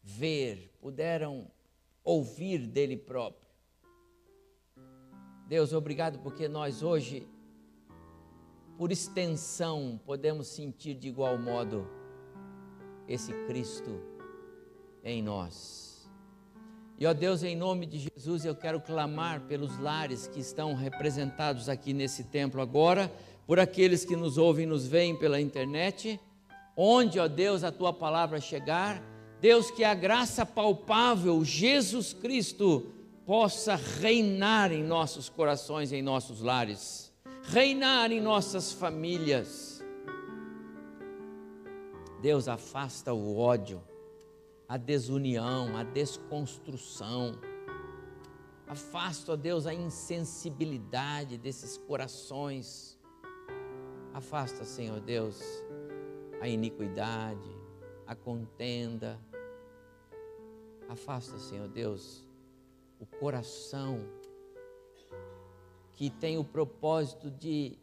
ver, 0.02 0.72
puderam 0.80 1.52
ouvir 2.04 2.66
dele 2.66 2.98
próprio. 2.98 3.48
Deus, 5.48 5.72
obrigado 5.72 6.20
porque 6.20 6.48
nós 6.48 6.84
hoje, 6.84 7.28
por 8.78 8.92
extensão, 8.92 10.00
podemos 10.06 10.48
sentir 10.48 10.96
de 10.96 11.08
igual 11.08 11.38
modo 11.38 11.88
esse 13.08 13.32
Cristo 13.46 14.02
em 15.04 15.22
nós. 15.22 15.87
E 17.00 17.06
ó 17.06 17.14
Deus, 17.14 17.44
em 17.44 17.56
nome 17.56 17.86
de 17.86 18.00
Jesus, 18.00 18.44
eu 18.44 18.56
quero 18.56 18.82
clamar 18.82 19.42
pelos 19.42 19.78
lares 19.78 20.26
que 20.26 20.40
estão 20.40 20.74
representados 20.74 21.70
aqui 21.70 21.94
nesse 21.94 22.24
templo 22.24 22.60
agora, 22.60 23.12
por 23.46 23.60
aqueles 23.60 24.04
que 24.04 24.16
nos 24.16 24.38
ouvem 24.40 24.64
e 24.64 24.68
nos 24.68 24.88
veem 24.88 25.16
pela 25.16 25.40
internet, 25.40 26.20
onde, 26.76 27.20
ó 27.20 27.28
Deus, 27.28 27.64
a 27.64 27.72
tua 27.72 27.94
palavra 27.94 28.42
chegar, 28.42 29.00
Deus, 29.40 29.70
que 29.70 29.84
a 29.84 29.94
graça 29.94 30.44
palpável, 30.44 31.46
Jesus 31.46 32.14
Cristo, 32.14 32.92
possa 33.28 33.76
reinar 33.76 34.72
em 34.72 34.84
nossos 34.84 35.30
corações, 35.30 35.92
em 35.92 36.02
nossos 36.02 36.42
lares, 36.42 37.14
reinar 37.44 38.12
em 38.12 38.20
nossas 38.20 38.72
famílias. 38.72 39.84
Deus 42.24 42.48
afasta 42.48 43.14
o 43.14 43.38
ódio, 43.38 43.84
a 44.68 44.76
desunião, 44.76 45.78
a 45.78 45.84
desconstrução. 45.84 47.40
Afasta, 48.68 49.32
ó 49.32 49.36
Deus, 49.36 49.66
a 49.66 49.74
insensibilidade 49.74 51.38
desses 51.38 51.78
corações. 51.78 53.00
Afasta, 54.14 54.66
Senhor 54.66 55.00
Deus, 55.00 55.42
a 56.42 56.50
iniquidade, 56.50 57.50
a 58.06 58.14
contenda. 58.14 59.18
Afasta, 60.90 61.38
Senhor 61.38 61.70
Deus, 61.70 62.28
o 63.00 63.06
coração 63.06 64.00
que 65.94 66.10
tem 66.10 66.38
o 66.38 66.44
propósito 66.44 67.32
de 67.32 67.78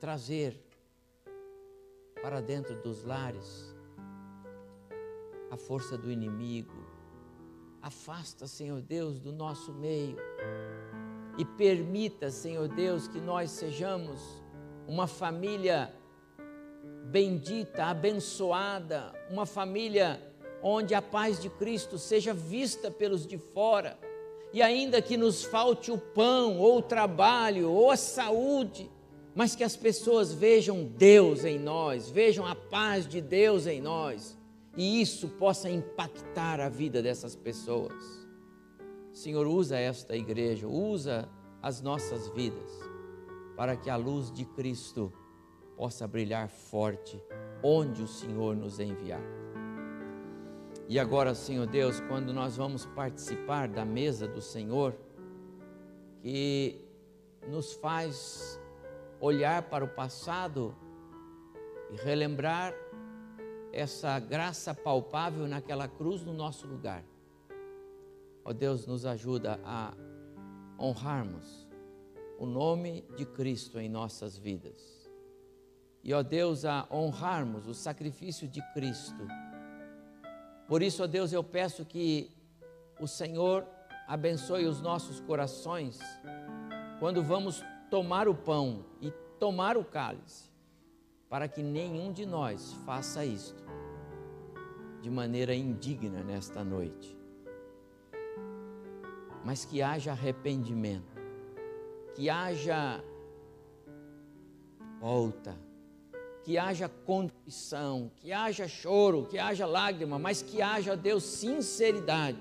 trazer 0.00 0.60
para 2.20 2.40
dentro 2.40 2.74
dos 2.82 3.04
lares 3.04 3.71
a 5.52 5.56
força 5.58 5.98
do 5.98 6.10
inimigo. 6.10 6.72
Afasta, 7.82 8.46
Senhor 8.46 8.80
Deus, 8.80 9.20
do 9.20 9.30
nosso 9.30 9.70
meio. 9.70 10.16
E 11.36 11.44
permita, 11.44 12.30
Senhor 12.30 12.68
Deus, 12.68 13.06
que 13.06 13.20
nós 13.20 13.50
sejamos 13.50 14.18
uma 14.88 15.06
família 15.06 15.94
bendita, 17.04 17.84
abençoada, 17.84 19.12
uma 19.28 19.44
família 19.44 20.18
onde 20.62 20.94
a 20.94 21.02
paz 21.02 21.38
de 21.38 21.50
Cristo 21.50 21.98
seja 21.98 22.32
vista 22.32 22.90
pelos 22.90 23.26
de 23.26 23.36
fora, 23.36 23.98
e 24.54 24.62
ainda 24.62 25.02
que 25.02 25.18
nos 25.18 25.44
falte 25.44 25.90
o 25.90 25.98
pão, 25.98 26.60
ou 26.60 26.78
o 26.78 26.82
trabalho, 26.82 27.70
ou 27.70 27.90
a 27.90 27.96
saúde, 27.98 28.90
mas 29.34 29.54
que 29.54 29.64
as 29.64 29.76
pessoas 29.76 30.32
vejam 30.32 30.82
Deus 30.84 31.44
em 31.44 31.58
nós, 31.58 32.08
vejam 32.08 32.46
a 32.46 32.54
paz 32.54 33.06
de 33.06 33.20
Deus 33.20 33.66
em 33.66 33.82
nós, 33.82 34.40
e 34.76 35.00
isso 35.00 35.28
possa 35.28 35.68
impactar 35.68 36.60
a 36.60 36.68
vida 36.68 37.02
dessas 37.02 37.36
pessoas. 37.36 38.22
Senhor, 39.12 39.46
usa 39.46 39.78
esta 39.78 40.16
igreja, 40.16 40.66
usa 40.66 41.28
as 41.60 41.82
nossas 41.82 42.28
vidas, 42.30 42.70
para 43.56 43.76
que 43.76 43.90
a 43.90 43.96
luz 43.96 44.32
de 44.32 44.44
Cristo 44.44 45.12
possa 45.76 46.06
brilhar 46.06 46.48
forte 46.48 47.22
onde 47.62 48.02
o 48.02 48.08
Senhor 48.08 48.56
nos 48.56 48.80
enviar. 48.80 49.22
E 50.88 50.98
agora, 50.98 51.34
Senhor 51.34 51.66
Deus, 51.66 52.00
quando 52.00 52.32
nós 52.32 52.56
vamos 52.56 52.86
participar 52.86 53.68
da 53.68 53.84
mesa 53.84 54.26
do 54.26 54.40
Senhor, 54.40 54.94
que 56.20 56.84
nos 57.48 57.72
faz 57.74 58.60
olhar 59.20 59.62
para 59.62 59.84
o 59.84 59.88
passado 59.88 60.74
e 61.90 61.96
relembrar 61.96 62.74
essa 63.72 64.18
graça 64.18 64.74
palpável 64.74 65.48
naquela 65.48 65.88
cruz 65.88 66.22
no 66.22 66.32
nosso 66.32 66.66
lugar. 66.66 67.04
Ó 68.44 68.50
oh 68.50 68.52
Deus, 68.52 68.86
nos 68.86 69.06
ajuda 69.06 69.58
a 69.64 69.94
honrarmos 70.78 71.68
o 72.38 72.46
nome 72.46 73.04
de 73.16 73.24
Cristo 73.24 73.78
em 73.78 73.88
nossas 73.88 74.36
vidas. 74.36 75.10
E 76.04 76.12
ó 76.12 76.18
oh 76.18 76.22
Deus, 76.22 76.64
a 76.64 76.86
honrarmos 76.90 77.66
o 77.66 77.74
sacrifício 77.74 78.48
de 78.48 78.60
Cristo 78.72 79.26
por 80.72 80.80
isso, 80.80 81.02
ó 81.02 81.06
Deus, 81.06 81.32
eu 81.32 81.44
peço 81.44 81.84
que 81.84 82.30
o 82.98 83.06
Senhor 83.06 83.66
abençoe 84.08 84.64
os 84.64 84.80
nossos 84.80 85.20
corações 85.20 85.98
quando 86.98 87.22
vamos 87.22 87.62
tomar 87.90 88.28
o 88.28 88.34
pão 88.34 88.84
e 89.00 89.10
tomar 89.38 89.76
o 89.76 89.84
cálice, 89.84 90.48
para 91.32 91.48
que 91.48 91.62
nenhum 91.62 92.12
de 92.12 92.26
nós 92.26 92.74
faça 92.84 93.24
isto 93.24 93.64
de 95.00 95.08
maneira 95.08 95.54
indigna 95.54 96.22
nesta 96.22 96.62
noite, 96.62 97.16
mas 99.42 99.64
que 99.64 99.80
haja 99.80 100.12
arrependimento, 100.12 101.16
que 102.14 102.28
haja 102.28 103.02
volta 105.00 105.58
que 106.44 106.58
haja 106.58 106.88
contrição, 106.88 108.10
que 108.16 108.32
haja 108.32 108.68
choro, 108.68 109.26
que 109.26 109.38
haja 109.38 109.64
lágrima, 109.64 110.18
mas 110.18 110.42
que 110.42 110.60
haja, 110.60 110.96
Deus, 110.96 111.22
sinceridade 111.22 112.38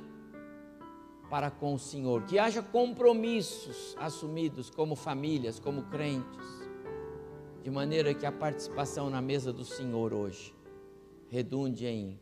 para 1.30 1.50
com 1.50 1.76
o 1.76 1.80
Senhor, 1.80 2.24
que 2.24 2.38
haja 2.38 2.62
compromissos 2.62 3.96
assumidos 3.98 4.70
como 4.70 4.96
famílias, 4.96 5.60
como 5.60 5.84
crentes, 5.84 6.61
de 7.64 7.70
maneira 7.70 8.14
que 8.14 8.26
a 8.26 8.32
participação 8.32 9.09
na 9.09 9.22
mesa 9.22 9.53
do 9.53 9.64
Senhor 9.64 10.14
hoje 10.14 10.53
redunde 11.30 11.86
em 11.86 12.20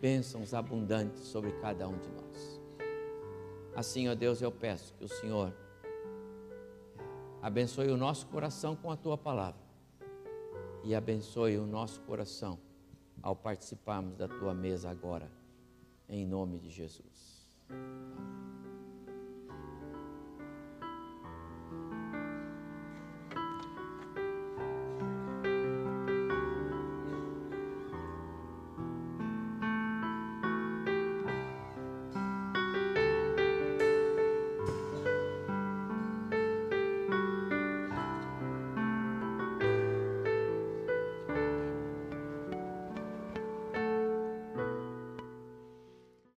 bênçãos 0.00 0.52
abundantes 0.52 1.22
sobre 1.22 1.52
cada 1.52 1.88
um 1.88 1.96
de 1.98 2.08
nós. 2.10 2.60
Assim, 3.74 4.08
ó 4.08 4.14
Deus, 4.14 4.42
eu 4.42 4.52
peço 4.52 4.94
que 4.94 5.04
o 5.04 5.08
Senhor 5.08 5.52
abençoe 7.40 7.88
o 7.88 7.96
nosso 7.96 8.26
coração 8.26 8.76
com 8.76 8.90
a 8.90 8.96
tua 8.96 9.16
palavra 9.16 9.60
e 10.84 10.94
abençoe 10.94 11.56
o 11.56 11.66
nosso 11.66 12.00
coração 12.02 12.58
ao 13.22 13.34
participarmos 13.34 14.16
da 14.16 14.28
tua 14.28 14.52
mesa 14.52 14.90
agora, 14.90 15.30
em 16.08 16.26
nome 16.26 16.58
de 16.58 16.68
Jesus. 16.68 17.48